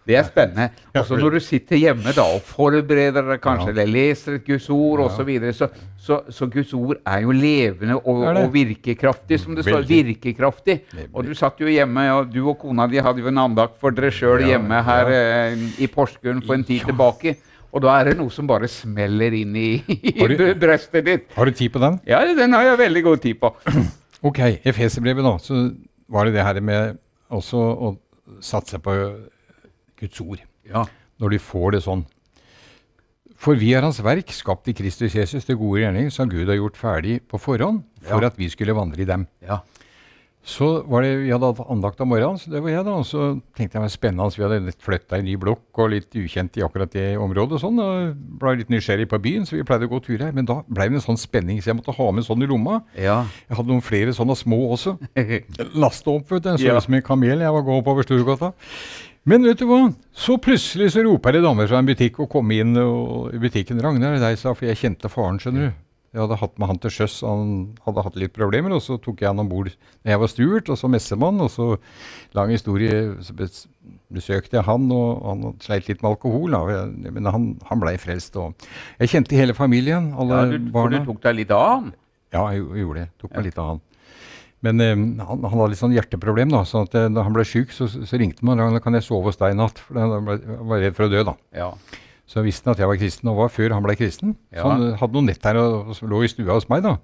Det 0.07 0.15
er 0.17 0.23
spennende. 0.25 0.69
Og 0.97 1.05
så 1.05 1.17
når 1.21 1.35
du 1.35 1.39
sitter 1.45 1.77
hjemme 1.77 2.09
da 2.17 2.23
og 2.35 2.41
forbereder 2.41 3.21
deg 3.27 3.41
kanskje, 3.43 3.67
Ja. 3.69 3.73
eller 3.83 3.91
leser 3.93 4.39
et 4.39 4.45
Guds 4.47 4.65
ord 4.73 4.99
Ja. 4.99 5.05
osv., 5.05 5.17
så, 5.21 5.23
videre, 5.27 5.53
så, 5.53 5.67
så, 6.01 6.17
så 6.29 6.47
Guds 6.49 6.73
ord 6.73 6.97
er 7.05 7.19
jo 7.21 7.31
levende 7.31 7.95
og, 7.99 8.23
og 8.25 8.49
virkekraftig, 8.53 9.39
som 9.39 9.55
det 9.55 9.63
står. 9.67 9.85
Virkekraftig. 9.87 10.79
Og 11.13 11.25
du 11.27 11.33
satt 11.37 11.61
jo 11.61 11.67
hjemme, 11.69 12.07
og 12.15 12.33
du 12.33 12.41
og 12.49 12.57
kona 12.59 12.87
di 12.89 12.97
hadde 12.97 13.21
jo 13.21 13.27
en 13.29 13.37
andakt 13.43 13.77
for 13.79 13.91
dere 13.93 14.09
sjøl 14.11 14.41
hjemme 14.49 14.81
her 14.83 15.11
eh, 15.13 15.55
i 15.77 15.87
Porsgrunn 15.87 16.41
for 16.47 16.57
en 16.57 16.63
tid 16.65 16.81
tilbake. 16.89 17.35
Og 17.71 17.79
da 17.85 17.93
er 18.01 18.09
det 18.09 18.17
noe 18.19 18.33
som 18.33 18.47
bare 18.49 18.67
smeller 18.67 19.31
inn 19.37 19.53
i, 19.55 19.69
i 19.87 20.15
brøstet 20.59 21.05
ditt. 21.05 21.29
Har 21.37 21.45
du 21.45 21.51
tid 21.55 21.69
på 21.71 21.79
den? 21.79 22.01
Ja, 22.09 22.19
den 22.35 22.51
har 22.57 22.65
jeg 22.73 22.81
veldig 22.81 23.03
god 23.05 23.21
tid 23.23 23.37
på. 23.39 23.53
Ok, 24.27 24.39
I 24.49 24.57
Efeserbrevet, 24.67 25.23
da. 25.23 25.37
Så 25.39 25.69
var 26.11 26.25
det 26.27 26.33
det 26.35 26.43
her 26.43 26.59
med 26.59 26.97
også 27.31 27.61
å 27.61 27.93
satse 28.43 28.81
på 28.83 28.97
Guds 30.01 30.21
ord. 30.25 30.41
Ja. 30.67 30.85
Når 31.21 31.35
de 31.37 31.39
får 31.39 31.71
det 31.77 31.83
sånn. 31.85 32.05
For 33.41 33.57
vi 33.57 33.71
er 33.73 33.81
Hans 33.85 33.97
verk, 34.05 34.29
skapt 34.35 34.67
i 34.69 34.73
Kristus 34.77 35.15
Jesus 35.17 35.45
til 35.47 35.57
gode 35.57 35.81
gjerninger, 35.81 36.11
som 36.13 36.29
Gud 36.29 36.49
har 36.51 36.59
gjort 36.59 36.77
ferdig 36.77 37.19
på 37.29 37.39
forhånd 37.41 37.83
for 38.05 38.21
Ja. 38.21 38.27
at 38.27 38.37
vi 38.37 38.49
skulle 38.49 38.75
vandre 38.77 39.01
i 39.01 39.05
dem. 39.09 39.27
Ja. 39.41 39.61
Så 40.43 40.83
var 40.89 41.03
det, 41.03 41.19
Vi 41.21 41.29
hadde 41.29 41.53
hatt 41.53 41.69
andakt 41.69 41.99
om 42.01 42.09
morgenen, 42.09 42.37
så 42.41 42.49
det 42.49 42.61
var 42.63 42.69
jeg 42.71 42.85
da. 42.85 42.91
Og 42.97 43.05
så 43.05 43.41
tenkte 43.53 43.77
jeg 43.77 43.81
det 43.81 43.81
var 43.81 43.93
spennende. 43.93 44.37
Vi 44.37 44.41
hadde 44.41 44.73
flytta 44.81 45.19
i 45.19 45.21
ny 45.21 45.35
blokk 45.37 45.77
og 45.77 45.91
litt 45.91 46.09
ukjent 46.17 46.57
i 46.57 46.63
akkurat 46.65 46.89
det 46.91 47.15
området. 47.17 47.53
og 47.53 47.61
sånn, 47.61 47.77
og 47.79 48.15
Ble 48.39 48.55
litt 48.57 48.69
nysgjerrig 48.73 49.07
på 49.07 49.21
byen, 49.21 49.45
så 49.45 49.51
vi 49.57 49.61
pleide 49.63 49.85
å 49.85 49.89
gå 49.93 50.01
tur 50.03 50.17
her. 50.17 50.31
Men 50.33 50.45
da 50.45 50.63
ble 50.67 50.89
det 50.89 50.97
en 50.97 51.05
sånn 51.15 51.17
spenning, 51.21 51.61
så 51.61 51.69
jeg 51.69 51.77
måtte 51.77 51.93
ha 51.95 52.11
med 52.11 52.23
sånn 52.25 52.41
i 52.41 52.47
lomma. 52.49 52.81
Ja. 52.97 53.27
Jeg 53.49 53.57
hadde 53.57 53.67
noen 53.69 53.85
flere 53.85 54.13
sånne 54.17 54.35
små 54.35 54.71
også. 54.73 54.97
Laste 55.77 56.09
opp, 56.09 56.27
vet 56.31 56.41
du. 56.41 56.49
Jeg 56.57 56.59
så 56.73 56.77
ut 56.77 56.83
som 56.89 56.93
en 56.97 57.01
kamel 57.05 57.37
jeg 57.39 57.51
var 57.53 57.61
gå 57.61 57.77
oppover 57.77 58.01
Storgata. 58.03 58.53
Men 59.29 59.45
vet 59.45 59.59
du 59.61 59.67
hva? 59.69 59.83
Så 60.17 60.39
plutselig 60.41 60.91
så 60.95 61.03
roper 61.05 61.37
ei 61.37 61.43
damer 61.43 61.69
fra 61.69 61.81
en 61.81 61.87
butikk 61.89 62.17
og 62.23 62.31
kom 62.31 62.51
inn 62.55 62.73
og, 62.81 63.29
i 63.35 63.41
butikken. 63.41 63.77
'Ragnar, 63.81 64.15
det 64.15 64.21
er 64.21 64.31
deg', 64.31 64.41
sa 64.41 64.55
For 64.57 64.65
jeg 64.65 64.79
kjente 64.81 65.11
faren, 65.13 65.37
skjønner 65.41 65.69
du. 65.69 65.79
Jeg 66.11 66.19
hadde 66.25 66.39
hatt 66.41 66.57
med 66.59 66.67
han 66.67 66.79
til 66.83 66.91
sjøs, 66.91 67.21
han 67.23 67.51
hadde 67.85 68.03
hatt 68.03 68.17
litt 68.19 68.33
problemer, 68.35 68.73
og 68.75 68.81
så 68.83 68.97
tok 68.99 69.21
jeg 69.23 69.29
han 69.29 69.39
om 69.39 69.47
bord 69.47 69.69
da 69.71 70.11
jeg 70.11 70.19
var 70.19 70.27
stuert, 70.27 70.67
og 70.73 70.75
så 70.75 70.89
messemann, 70.91 71.39
og 71.39 71.47
så 71.53 71.67
lang 72.35 72.51
historie, 72.51 73.13
så 73.23 73.31
besøkte 74.11 74.57
jeg 74.57 74.65
han, 74.67 74.89
og 74.91 75.21
han 75.23 75.55
sleit 75.63 75.87
litt 75.87 76.03
med 76.03 76.09
alkohol, 76.09 76.51
da, 76.51 76.81
men 77.15 77.31
han, 77.31 77.45
han 77.69 77.79
blei 77.79 77.95
frelst. 78.01 78.35
Og 78.35 78.67
jeg 78.99 79.13
kjente 79.13 79.39
hele 79.39 79.55
familien, 79.55 80.11
alle 80.19 80.41
ja 80.41 80.51
du, 80.51 80.67
for 80.75 80.91
du 80.91 80.99
tok 81.13 81.23
deg 81.29 81.39
litt 81.39 81.55
av 81.55 81.63
han? 81.69 81.87
Ja, 82.35 82.43
jeg, 82.57 82.67
jeg 82.67 82.83
gjorde 82.83 83.05
det. 83.05 83.09
Tok 83.23 83.37
meg 83.37 83.47
litt 83.47 83.63
av 83.63 83.71
han. 83.71 83.81
Men 84.65 84.81
eh, 84.83 84.93
han, 84.93 85.41
han 85.41 85.55
hadde 85.55 85.69
litt 85.73 85.81
sånn 85.81 85.95
hjerteproblem, 85.95 86.51
da. 86.53 86.61
Så 86.67 86.83
at, 86.85 86.95
eh, 86.97 87.09
da 87.13 87.25
han 87.25 87.35
ble 87.35 87.45
syk, 87.47 87.73
så, 87.75 87.87
så 87.89 88.19
ringte 88.21 88.45
man 88.47 88.61
og 88.61 88.77
kan 88.83 88.97
jeg 88.97 89.07
sove 89.07 89.31
hos 89.31 89.39
deg 89.41 89.55
i 89.55 89.59
natt. 89.59 89.81
For 89.87 89.97
han 89.97 90.27
var 90.27 90.83
redd 90.83 90.97
for 90.97 91.07
å 91.07 91.11
dø, 91.13 91.23
da. 91.31 91.35
Ja. 91.57 91.71
Så 92.29 92.43
visste 92.45 92.69
han 92.69 92.77
at 92.77 92.83
jeg 92.83 92.91
var 92.91 92.99
kristen, 93.01 93.31
og 93.31 93.41
var 93.41 93.51
før 93.51 93.73
han 93.75 93.85
ble 93.85 93.97
kristen. 93.99 94.35
Ja. 94.53 94.61
Så 94.61 94.69
han 94.69 94.85
hadde 95.01 95.17
noen 95.17 95.31
nett 95.33 95.49
her 95.49 95.59
og, 95.59 95.91
og 95.95 96.13
lå 96.13 96.21
i 96.23 96.29
stua 96.31 96.55
hos 96.55 96.69
meg, 96.71 96.85
da. 96.85 96.95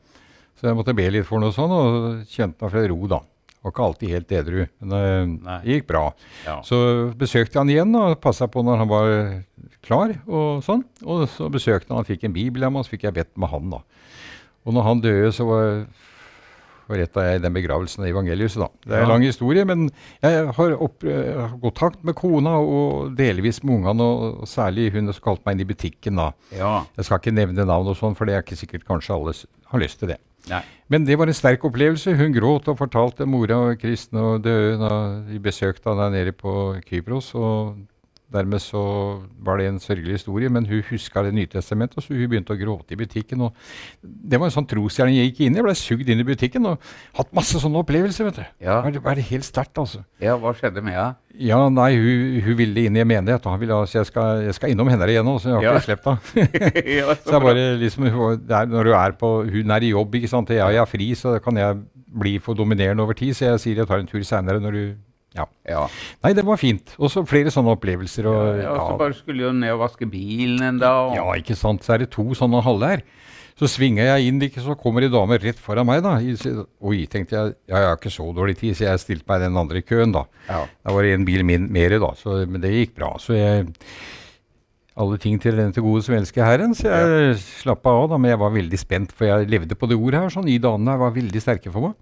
Så 0.58 0.70
jeg 0.70 0.78
måtte 0.78 0.96
be 0.98 1.10
litt 1.14 1.28
for 1.28 1.42
noe 1.42 1.54
sånn, 1.54 1.74
og 1.74 2.30
kjente 2.32 2.64
meg 2.64 2.74
fra 2.74 2.86
ro, 2.94 3.02
da. 3.12 3.22
Var 3.66 3.74
ikke 3.74 3.86
alltid 3.90 4.14
helt 4.14 4.32
edru, 4.38 4.60
men 4.86 4.94
eh, 4.96 5.58
det 5.66 5.76
gikk 5.80 5.88
bra. 5.90 6.04
Ja. 6.46 6.60
Så 6.64 6.78
besøkte 7.20 7.60
han 7.60 7.74
igjen 7.74 7.98
og 7.98 8.20
passa 8.24 8.48
på 8.48 8.62
når 8.64 8.84
han 8.84 8.92
var 8.92 9.10
klar. 9.84 10.14
og 10.30 10.62
sånn. 10.64 10.86
Og 11.04 11.26
så 11.34 11.50
besøkte 11.52 11.90
han, 11.90 12.00
han 12.04 12.08
fikk 12.08 12.28
en 12.30 12.36
bibel 12.38 12.64
av 12.64 12.72
meg, 12.72 12.86
og 12.86 12.88
så 12.88 12.94
fikk 12.94 13.08
jeg 13.10 13.18
bedt 13.18 13.34
med 13.42 13.52
han. 13.52 13.74
da. 13.74 13.82
Og 14.68 14.76
når 14.78 14.88
han 14.88 15.02
døde, 15.04 15.34
så 15.36 15.48
var 15.50 15.68
forretta 16.88 17.24
jeg 17.28 17.42
den 17.44 17.54
begravelsen 17.54 18.04
av 18.06 18.10
evangeliet. 18.12 18.56
da. 18.58 18.68
Det 18.86 18.94
er 18.94 19.02
en 19.02 19.08
Ja. 19.08 19.14
lang 19.14 19.24
historie, 19.24 19.66
men 19.66 19.90
jeg 20.24 20.48
har 20.56 20.78
opp, 20.82 21.00
takt 21.02 21.62
kontakt 21.62 22.04
med 22.04 22.16
kona 22.16 22.58
og 22.60 23.16
delvis 23.16 23.64
med 23.64 23.80
ungene, 23.82 24.02
og 24.04 24.42
og 24.42 24.48
særlig 24.48 24.92
hun 24.94 25.12
som 25.14 25.22
kalte 25.24 25.42
meg 25.46 25.56
inn 25.56 25.62
i 25.62 25.74
butikken. 25.74 26.16
da. 26.16 26.32
ja. 26.56 26.86
Jeg 26.98 27.06
skal 27.06 27.20
ikke 27.20 27.34
nevne 27.34 27.66
navn, 27.66 27.88
og 27.88 27.96
sånn, 27.96 28.16
for 28.16 28.26
det 28.26 28.36
er 28.36 28.42
ikke 28.42 28.58
sikkert 28.58 28.86
kanskje 28.86 29.14
alle 29.16 29.34
har 29.72 29.80
lyst 29.80 30.00
til 30.00 30.10
det. 30.10 30.18
Nei. 30.50 30.62
Men 30.90 31.04
det 31.04 31.18
var 31.18 31.28
en 31.28 31.34
sterk 31.34 31.62
opplevelse. 31.68 32.16
Hun 32.16 32.32
gråt 32.34 32.68
og 32.70 32.78
fortalte 32.78 33.26
mora 33.28 33.72
og 33.72 33.80
kristne 33.80 34.20
og 34.20 34.44
døde 34.44 34.78
da 34.80 35.22
de 35.28 35.40
besøkte 35.40 35.84
henne 35.90 36.08
der 36.08 36.10
nede 36.26 36.32
på 36.32 36.80
Kypros. 36.88 37.34
og 37.36 37.76
Dermed 38.28 38.60
så 38.60 38.80
var 39.40 39.56
det 39.62 39.70
en 39.70 39.78
sørgelig 39.80 40.18
historie, 40.18 40.50
men 40.52 40.66
hun 40.68 40.82
huska 40.90 41.22
Det 41.24 41.30
nye 41.34 41.48
testamentet, 41.48 42.04
så 42.04 42.12
hun 42.12 42.28
begynte 42.28 42.52
å 42.52 42.60
gråte 42.60 42.92
i 42.92 42.98
butikken. 43.00 43.40
og 43.46 43.54
Det 44.04 44.36
var 44.40 44.50
en 44.50 44.56
sånn 44.58 44.68
trosgjerning 44.68 45.16
jeg 45.16 45.30
gikk 45.32 45.40
inn 45.46 45.56
i. 45.56 45.62
Jeg 45.62 45.64
ble 45.64 45.76
sugd 45.80 46.10
inn 46.12 46.20
i 46.20 46.26
butikken 46.28 46.66
og 46.68 46.84
hatt 47.16 47.32
masse 47.34 47.56
sånne 47.64 47.80
opplevelser. 47.86 48.26
vet 48.28 48.36
du. 48.42 48.46
Ja. 48.68 48.82
Det 48.92 49.00
var 49.06 49.16
det 49.16 49.24
helt 49.30 49.48
sterkt, 49.48 49.78
altså. 49.80 50.04
ja, 50.20 50.36
hva 50.36 50.52
skjedde 50.58 50.84
med 50.84 50.94
henne? 50.98 51.16
Ja, 51.40 51.62
nei, 51.70 51.92
hun, 51.96 52.42
hun 52.44 52.58
ville 52.58 52.84
inn 52.90 52.98
i 52.98 53.00
en 53.06 53.08
menighet. 53.08 53.46
og 53.46 53.52
han 53.56 53.60
ville, 53.62 53.74
altså, 53.80 54.00
jeg, 54.02 54.10
skal, 54.12 54.42
jeg 54.44 54.54
skal 54.60 54.72
innom 54.76 54.90
henne 54.92 55.08
igjen 55.08 55.24
nå, 55.26 55.38
så 55.40 55.54
jeg 55.54 55.56
har 55.56 55.64
Ja. 55.64 55.74
ikke 55.78 55.88
sluppet 55.88 56.32
henne. 56.36 56.84
ja, 57.00 57.16
Så 57.24 57.32
jeg 57.38 57.42
bare 57.48 57.66
liksom, 57.80 58.04
der, 58.44 58.56
er, 58.60 58.66
Når 58.76 58.84
hun 58.92 58.94
er 59.00 59.12
på, 59.24 59.32
hun 59.56 59.72
er 59.72 59.82
i 59.88 59.94
jobb, 59.96 60.16
ikke 60.20 60.28
sant? 60.28 60.50
jeg 60.50 60.76
er 60.76 60.86
fri, 60.86 61.14
så 61.16 61.40
kan 61.40 61.56
jeg 61.56 61.80
bli 62.18 62.40
for 62.44 62.54
dominerende 62.60 63.04
over 63.04 63.14
tid. 63.14 63.34
Så 63.38 63.46
jeg 63.54 63.60
sier 63.64 63.76
jeg 63.84 63.88
tar 63.88 64.00
en 64.04 64.08
tur 64.10 64.20
seinere 64.26 64.60
når 64.60 64.72
du 64.72 64.84
Ja. 65.36 65.46
ja. 65.68 65.88
Nei, 66.24 66.32
det 66.34 66.46
var 66.48 66.58
fint. 66.58 66.96
Og 66.98 67.12
så 67.14 67.26
flere 67.28 67.52
sånne 67.54 67.76
opplevelser. 67.76 68.26
Og, 68.26 68.62
ja, 68.64 68.72
og 68.72 68.80
så 68.94 68.98
bare 68.98 69.14
skulle 69.14 69.44
jo 69.44 69.52
ned 69.54 69.74
og 69.76 69.80
vaske 69.84 70.08
bilen 70.10 70.62
en 70.64 70.80
dag. 70.80 71.12
og- 71.12 71.16
ja, 71.16 71.26
ikke 71.42 71.56
sant. 71.56 71.84
Så 71.84 71.94
er 71.94 71.98
det 72.06 72.12
to 72.12 72.24
sånne 72.34 72.64
haller. 72.64 73.02
Så 73.58 73.66
svinga 73.66 74.04
jeg 74.06 74.28
inn, 74.30 74.40
ikke, 74.42 74.62
så 74.62 74.76
kommer 74.78 75.02
ei 75.02 75.10
dame 75.10 75.38
rett 75.42 75.58
foran 75.58 75.86
meg. 75.86 76.04
da. 76.04 76.18
Oi, 76.82 77.06
tenkte 77.10 77.32
jeg. 77.34 77.56
Ja, 77.68 77.78
jeg 77.78 77.88
har 77.88 77.98
ikke 77.98 78.14
så 78.14 78.34
dårlig 78.34 78.58
tid, 78.58 78.76
så 78.78 78.86
jeg 78.86 79.00
stilte 79.02 79.26
meg 79.28 79.42
i 79.42 79.46
den 79.48 79.58
andre 79.58 79.82
køen, 79.82 80.12
da. 80.14 80.26
Ja. 80.48 80.66
Da 80.86 80.94
var 80.94 81.02
det 81.04 81.14
en 81.14 81.26
bil 81.26 81.44
min, 81.44 81.72
mer, 81.72 81.90
da, 82.00 82.12
så, 82.14 82.46
men 82.48 82.62
det 82.62 82.70
gikk 82.72 82.96
bra. 82.96 83.16
Så 83.18 83.34
jeg 83.34 83.68
Alle 84.98 85.18
ting 85.22 85.38
til 85.40 85.56
den 85.56 85.72
til 85.72 85.84
gode 85.86 86.02
som 86.02 86.16
elsker 86.18 86.42
Herren, 86.44 86.72
så 86.74 86.90
jeg 86.90 87.36
slappa 87.38 87.92
av, 87.94 88.08
da. 88.10 88.18
Men 88.18 88.32
jeg 88.32 88.40
var 88.42 88.50
veldig 88.50 88.80
spent, 88.82 89.12
for 89.12 89.26
jeg 89.30 89.48
levde 89.50 89.76
på 89.78 89.88
det 89.88 89.98
ordet 89.98 90.22
her. 90.24 90.30
sånn, 90.34 90.48
I 90.50 90.58
dagene 90.58 90.90
her 90.90 90.98
var 90.98 91.12
veldig 91.14 91.42
sterke 91.44 91.72
for 91.72 91.82
meg. 91.82 91.94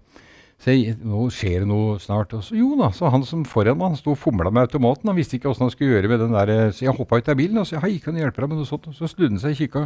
Så 0.58 0.72
jeg, 0.72 0.94
nå 1.04 1.26
skjer 1.34 1.60
det 1.62 1.68
noe 1.68 1.98
snart. 2.00 2.32
Og 2.32 2.44
så, 2.46 2.54
jo 2.56 2.70
da, 2.80 2.88
så 2.96 3.10
han 3.12 3.24
som 3.28 3.42
foran 3.44 3.76
meg, 3.76 3.90
han 3.92 3.98
sto 4.00 4.14
og 4.14 4.20
fomla 4.22 4.48
med 4.50 4.64
automaten. 4.70 5.10
Han 5.10 5.18
visste 5.18 5.36
ikke 5.36 5.50
åssen 5.52 5.66
han 5.66 5.72
skulle 5.74 5.98
gjøre 5.98 6.08
med 6.08 6.22
den 6.24 6.32
der 6.32 6.70
Så 6.72 6.86
jeg 6.86 6.94
hoppa 6.96 7.18
ut 7.20 7.28
av 7.28 7.36
bilen 7.36 7.60
og 7.60 7.66
sa 7.68 7.82
hei, 7.84 7.98
kan 8.00 8.16
du 8.16 8.22
hjelpe 8.22 8.40
deg 8.40 8.48
med 8.54 8.62
noe 8.62 8.68
sånt? 8.68 8.88
Og 8.88 8.96
så 8.96 9.10
snudde 9.10 9.34
han 9.36 9.42
seg 9.42 9.52
og 9.52 9.60
kikka. 9.60 9.82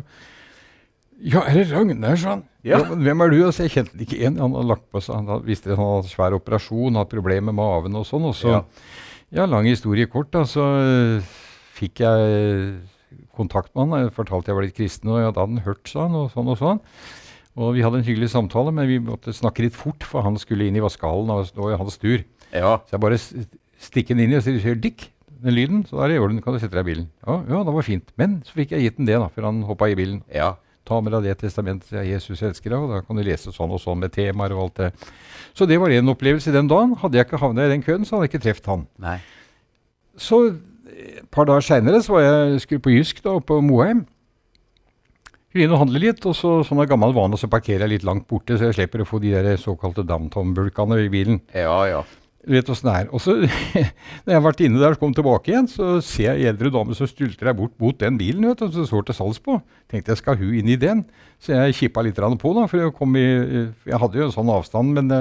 Ja, 1.20 1.42
er 1.44 1.59
det 1.59 1.66
Ragnar, 1.72 2.16
sa 2.16 2.30
han. 2.37 2.44
Ja. 2.64 2.78
Ja. 2.78 2.85
men 2.94 3.02
hvem 3.04 3.20
er 3.26 3.33
du? 3.35 3.38
Altså, 3.44 3.66
jeg 3.66 3.74
kjente 3.74 3.98
ikke 4.06 4.16
igjen. 4.20 4.38
Han 4.40 4.54
hadde 4.56 4.70
lagt 4.70 4.87
på 4.94 5.02
seg, 5.04 5.18
han 5.18 5.26
hadde- 5.35 5.48
visste 5.50 5.74
han 5.74 5.83
hadde 5.85 6.09
svær 6.14 6.37
operasjon, 6.38 6.96
hatt 6.96 7.11
problemer 7.12 7.50
med 7.50 7.59
maven 7.59 7.98
og 8.00 8.06
sånn. 8.09 8.24
Og 8.30 8.35
så, 8.38 8.54
Ja. 8.54 8.62
ja. 9.42 9.46
lang 9.50 9.66
historie 9.68 10.06
kort, 10.06 10.30
da, 10.30 10.44
så 10.48 10.64
øh, 10.80 11.20
fikk 11.76 12.00
jeg 12.06 12.80
kontakt 13.37 13.74
med 13.74 13.90
han. 13.90 14.04
Jeg 14.06 14.14
fortalte 14.16 14.48
jeg 14.48 14.54
var 14.56 14.64
litt 14.64 14.76
kristen, 14.78 15.11
og 15.11 15.18
da 15.18 15.26
hadde 15.28 15.44
han 15.44 15.64
hørt, 15.66 15.83
sa 15.88 16.06
han, 16.06 16.14
og 16.14 16.30
sånn 16.33 16.48
og 16.54 16.59
sånn. 16.62 16.80
Og 17.60 17.74
vi 17.76 17.84
hadde 17.84 18.00
en 18.00 18.06
hyggelig 18.06 18.30
samtale, 18.32 18.72
men 18.72 18.88
vi 18.88 18.98
måtte 19.04 19.34
snakke 19.36 19.66
litt 19.66 19.76
fort, 19.76 20.04
for 20.08 20.24
han 20.24 20.38
skulle 20.40 20.68
inn 20.68 20.78
i 20.78 20.82
vaskehallen 20.84 21.32
og 21.34 21.48
stå 21.50 21.72
i 21.74 21.78
hans 21.80 21.98
tur. 22.00 22.22
Ja. 22.54 22.78
Så 22.88 22.96
jeg 22.96 23.02
bare 23.04 23.18
stikker 23.20 24.16
den 24.16 24.24
inn 24.24 24.32
i 24.32 24.38
og 24.38 24.46
sier 24.46 24.78
'Dick', 24.78 25.10
den 25.42 25.54
lyden. 25.54 25.84
Så 25.86 25.96
da 25.96 26.04
er 26.04 26.08
det 26.08 26.16
i 26.16 26.24
orden, 26.24 26.40
kan 26.42 26.56
du 26.56 26.60
sette 26.60 26.76
deg 26.76 26.86
i 26.86 26.90
bilen. 26.94 27.10
Ja, 27.26 27.42
ja, 27.48 27.62
det 27.64 27.74
var 27.76 27.86
fint. 27.86 28.10
Men 28.16 28.40
så 28.46 28.56
fikk 28.56 28.72
jeg 28.72 28.86
gitt 28.86 28.96
den 28.96 29.08
det, 29.08 29.20
da, 29.20 29.28
før 29.28 29.50
han 29.50 29.62
hoppa 29.68 29.90
i 29.90 29.94
bilen. 29.98 30.22
ja. 30.32 30.56
Ta 30.88 30.96
med 30.98 31.12
deg 31.12 31.22
det 31.28 31.36
testamentet 31.38 31.92
jeg 31.92 32.08
Jesus 32.08 32.40
elsker 32.42 32.72
deg, 32.72 32.80
og 32.80 32.90
da 32.90 33.00
kan 33.04 33.14
du 33.14 33.22
lese 33.22 33.52
sånn 33.52 33.70
og 33.70 33.78
sånn 33.78 34.00
med 34.00 34.10
temaer 34.10 34.54
og 34.56 34.62
alt 34.64 34.78
det. 34.80 34.88
Så 35.54 35.68
det 35.68 35.76
var 35.78 35.92
en 35.92 36.08
opplevelse 36.08 36.50
den 36.50 36.66
dagen. 36.66 36.96
Hadde 36.98 37.20
jeg 37.20 37.28
ikke 37.28 37.38
havnet 37.38 37.68
i 37.68 37.74
den 37.74 37.84
køen, 37.84 38.06
så 38.08 38.16
hadde 38.16 38.26
jeg 38.26 38.32
ikke 38.32 38.44
truffet 38.46 38.70
han. 38.72 38.86
Nei. 38.98 39.18
Så 40.18 40.40
et 40.96 41.28
par 41.30 41.46
dager 41.46 41.62
seinere 41.62 42.00
var 42.08 42.24
jeg 42.24 42.64
skulle 42.64 42.82
på 42.82 42.94
Jysk 42.96 43.22
da, 43.22 43.36
på 43.38 43.60
Moheim. 43.62 44.06
Skulle 45.50 45.66
inn 45.66 45.74
og 45.74 45.80
handle 45.82 45.98
litt, 45.98 46.22
og 46.30 46.34
så 46.38 46.60
sånn 46.62 46.78
av 46.78 46.86
gammel 46.86 47.10
vane 47.16 47.38
så 47.40 47.48
parkerer 47.50 47.82
jeg 47.82 47.96
litt 47.96 48.04
langt 48.06 48.28
borte, 48.30 48.54
så 48.54 48.68
jeg 48.68 48.76
slipper 48.76 49.02
å 49.02 49.08
få 49.08 49.18
de 49.18 49.32
der 49.34 49.56
såkalte 49.58 50.04
downtown-bulkene 50.06 51.00
i 51.02 51.08
bilen. 51.10 51.40
Ja, 51.50 51.74
ja. 51.90 52.04
Du 52.46 52.54
vet 52.54 52.70
åssen 52.72 52.86
det 52.86 52.94
er. 53.00 53.08
Og 53.10 53.20
så, 53.20 53.34
når 54.22 54.30
jeg 54.30 54.36
har 54.36 54.44
vært 54.44 54.62
inne 54.64 54.78
der 54.78 54.94
og 54.94 55.02
kom 55.02 55.16
tilbake 55.16 55.50
igjen, 55.50 55.66
så 55.68 55.96
ser 56.06 56.38
jeg 56.38 56.52
eldre 56.52 56.70
dame 56.72 56.94
som 56.94 57.10
stulter 57.10 57.50
deg 57.50 57.58
bort 57.58 57.74
mot 57.82 57.98
den 57.98 58.20
bilen, 58.20 58.46
vet 58.46 58.62
du, 58.62 58.70
som 58.78 58.86
står 58.92 59.08
til 59.10 59.18
salgs 59.18 59.42
på. 59.42 59.58
Tenkte 59.90 60.14
jeg, 60.14 60.22
skal 60.22 60.38
hun 60.38 60.54
inn 60.60 60.70
i 60.70 60.78
den? 60.80 61.02
Så 61.42 61.56
jeg 61.56 61.76
kippa 61.80 62.06
litt 62.06 62.22
på, 62.22 62.54
da, 62.54 62.68
for 62.70 62.84
jeg, 62.84 62.94
kom 62.96 63.18
i, 63.18 63.26
jeg 63.90 64.02
hadde 64.04 64.22
jo 64.22 64.30
en 64.30 64.36
sånn 64.38 64.54
avstand, 64.54 64.94
men 64.96 65.10
det, 65.10 65.20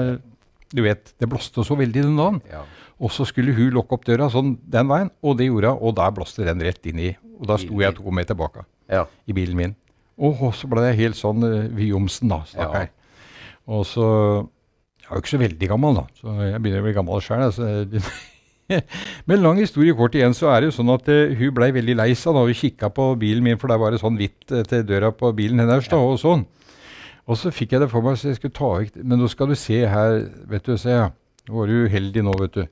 du 0.70 0.84
vet, 0.86 1.10
det 1.18 1.28
blåste 1.28 1.66
så 1.66 1.74
veldig 1.80 2.06
den 2.06 2.20
dagen. 2.20 2.44
ja. 2.52 2.62
Og 3.00 3.08
så 3.08 3.24
skulle 3.24 3.54
hun 3.56 3.70
lukke 3.72 3.96
opp 3.96 4.02
døra 4.04 4.26
sånn 4.28 4.58
den 4.68 4.90
veien, 4.90 5.08
og 5.24 5.38
det 5.38 5.46
gjorde 5.46 5.70
hun, 5.72 5.84
og 5.88 5.94
der 5.96 6.10
blåste 6.12 6.44
den 6.44 6.60
rett 6.60 6.84
inn 6.86 6.98
i. 7.00 7.14
Og 7.40 7.46
da 7.48 7.56
sto 7.58 7.78
jeg 7.80 7.96
to 7.96 8.12
meter 8.12 8.36
bak 8.36 8.60
ja. 8.92 9.06
i 9.24 9.32
bilen 9.32 9.56
min. 9.56 9.72
Og 10.20 10.40
så 10.56 10.68
ble 10.68 10.84
jeg 10.90 10.98
helt 11.04 11.18
sånn 11.18 11.44
uh, 11.46 11.68
viomsen, 11.76 12.32
da, 12.32 12.42
stakkar. 12.48 12.90
Og 13.70 13.86
så 13.88 14.06
Jeg 15.00 15.08
er 15.08 15.16
jo 15.16 15.22
ikke 15.22 15.32
så 15.32 15.40
veldig 15.40 15.68
gammel, 15.70 15.96
da, 15.96 16.04
så 16.20 16.34
jeg 16.46 16.60
begynner 16.62 16.82
å 16.82 16.86
bli 16.86 16.96
gammel 16.96 17.22
sjøl. 17.24 17.46
Altså. 17.48 18.12
Men 19.28 19.42
lang 19.42 19.58
historie 19.58 19.96
kort 19.98 20.14
igjen, 20.14 20.36
så 20.36 20.52
er 20.52 20.60
det 20.60 20.70
jo 20.70 20.76
sånn 20.76 20.92
at 20.94 21.08
uh, 21.10 21.32
hun 21.40 21.54
blei 21.56 21.70
veldig 21.74 21.96
lei 21.98 22.10
seg 22.18 22.36
da 22.36 22.44
hun 22.46 22.56
kikka 22.56 22.92
på 22.94 23.12
bilen 23.20 23.46
min, 23.46 23.58
for 23.60 23.72
der 23.72 23.80
var 23.82 23.94
det 23.94 24.02
sånn 24.02 24.18
hvitt 24.20 24.52
uh, 24.52 24.62
til 24.68 24.84
døra 24.86 25.10
på 25.16 25.32
bilen 25.36 25.62
hennes. 25.62 25.88
da, 25.90 25.98
og 25.98 26.20
sånn. 26.22 26.44
Og 27.30 27.38
så 27.38 27.52
fikk 27.54 27.74
jeg 27.74 27.84
det 27.84 27.90
for 27.92 28.04
meg, 28.04 28.18
så 28.18 28.30
jeg 28.30 28.40
skulle 28.40 28.56
ta 28.56 28.68
vekk 28.74 29.02
Men 29.06 29.20
nå 29.22 29.28
skal 29.30 29.50
du 29.50 29.56
se 29.58 29.80
her, 29.86 30.22
vet 30.50 30.66
du, 30.66 30.76
sa 30.80 30.92
jeg. 30.92 31.10
Nå 31.48 31.58
var 31.58 31.70
du 31.70 31.84
uheldig 31.86 32.24
nå, 32.26 32.34
vet 32.40 32.56
du. 32.58 32.64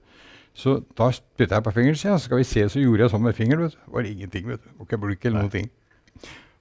Så 0.58 0.80
da 0.98 1.10
spytta 1.14 1.58
jeg 1.58 1.66
på 1.68 1.74
fingeren, 1.76 1.98
så, 1.98 2.08
jeg, 2.08 2.18
så 2.18 2.30
skal 2.30 2.40
vi 2.40 2.46
se, 2.48 2.64
så 2.72 2.82
gjorde 2.82 3.04
jeg 3.04 3.12
sånn 3.12 3.22
med 3.22 3.36
fingeren. 3.38 3.66
vet 3.66 3.76
du. 3.76 3.82
Det 3.84 3.94
var 3.94 4.08
ingenting, 4.10 4.48
vet 4.50 4.62
du. 4.62 4.68
Det 4.70 4.78
var 4.78 4.88
ikke 4.88 5.00
blunk 5.04 5.26
eller 5.28 5.38
noen 5.44 5.52
ting. 5.54 5.68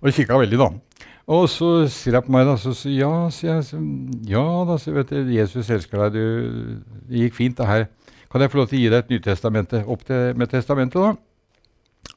Og 0.02 0.14
kikka 0.14 0.38
veldig, 0.38 0.60
da. 0.62 0.70
Og 1.28 1.50
så 1.52 1.70
sier 1.92 2.16
jeg 2.16 2.24
på 2.24 2.32
meg, 2.32 2.46
da, 2.48 2.56
så 2.62 2.72
sier 2.78 3.02
ja, 3.02 3.12
sier 3.34 3.58
jeg. 3.58 3.66
Så, 3.68 3.80
ja 4.30 4.44
da, 4.70 4.78
så 4.80 4.94
vet 4.96 5.10
du, 5.12 5.34
Jesus 5.34 5.70
elsker 5.74 6.06
deg, 6.06 6.16
du. 6.16 6.78
Det 7.10 7.26
gikk 7.26 7.36
fint, 7.36 7.58
det 7.58 7.68
her. 7.68 7.88
Kan 8.32 8.44
jeg 8.44 8.52
få 8.54 8.62
lov 8.62 8.70
til 8.70 8.78
å 8.78 8.82
gi 8.82 8.92
deg 8.94 9.04
et 9.04 9.12
Nytestamente 9.16 9.84
opp 9.88 10.06
til, 10.08 10.34
med 10.40 10.52
testamentet, 10.52 11.02
da? 11.02 11.16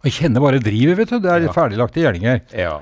Og 0.01 0.07
jeg 0.07 0.17
kjenner 0.21 0.45
bare 0.45 0.63
drivet, 0.63 0.97
vet 0.99 1.11
du. 1.11 1.19
Det 1.19 1.31
er 1.33 1.49
Ja. 1.49 1.53
ferdiglagte 1.53 2.01
gjerninger. 2.05 2.41
ja. 2.55 2.81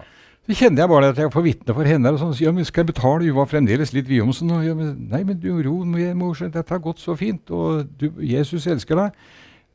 Så 0.48 0.54
kjenner 0.56 0.80
jeg 0.80 0.88
bare 0.88 1.08
at 1.12 1.18
jeg 1.20 1.28
får 1.30 1.42
vitne 1.44 1.74
for 1.76 1.84
henne. 1.84 2.08
og 2.08 2.18
sånn, 2.18 2.32
så, 2.32 2.40
ja, 2.40 2.52
men 2.52 2.64
'Skal 2.64 2.86
jeg 2.86 2.94
betale?' 2.94 3.26
Hun 3.28 3.36
var 3.36 3.46
fremdeles 3.46 3.92
litt 3.92 4.08
Viomsen. 4.08 4.50
Og, 4.50 4.64
ja, 4.64 4.72
men, 4.72 5.08
'Nei, 5.10 5.22
men 5.22 5.38
du, 5.38 5.62
ro, 5.62 5.84
mor, 5.84 6.32
dette 6.32 6.68
har 6.70 6.78
gått 6.78 6.96
så 6.98 7.14
fint, 7.14 7.50
og 7.50 7.86
du, 7.98 8.10
Jesus 8.18 8.66
elsker 8.66 8.96
deg.' 8.96 9.12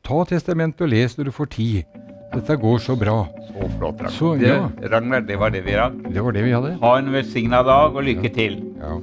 Ta 0.04 0.24
testamentet 0.28 0.84
og 0.84 0.90
les 0.92 1.14
når 1.16 1.30
du 1.30 1.32
får 1.32 1.48
tid. 1.54 2.00
Dette 2.34 2.56
går 2.60 2.80
så 2.84 2.96
bra. 3.00 3.22
Så 3.48 3.68
flott, 3.78 4.02
Ragnar. 4.02 4.12
Så, 4.12 4.32
det. 4.42 4.90
Ragnar, 4.92 5.22
det 5.24 5.38
var 5.40 5.54
det 5.54 5.62
vi 5.64 5.76
rakk. 5.78 5.96
Det 6.12 6.24
var 6.26 6.36
det 6.36 6.44
vi 6.44 6.52
hadde. 6.52 6.74
Ha 6.82 6.92
en 7.00 7.12
velsigna 7.14 7.62
dag, 7.64 7.96
og 7.96 8.04
lykke 8.04 8.32
til. 8.36 8.58
Ja. 8.82 8.98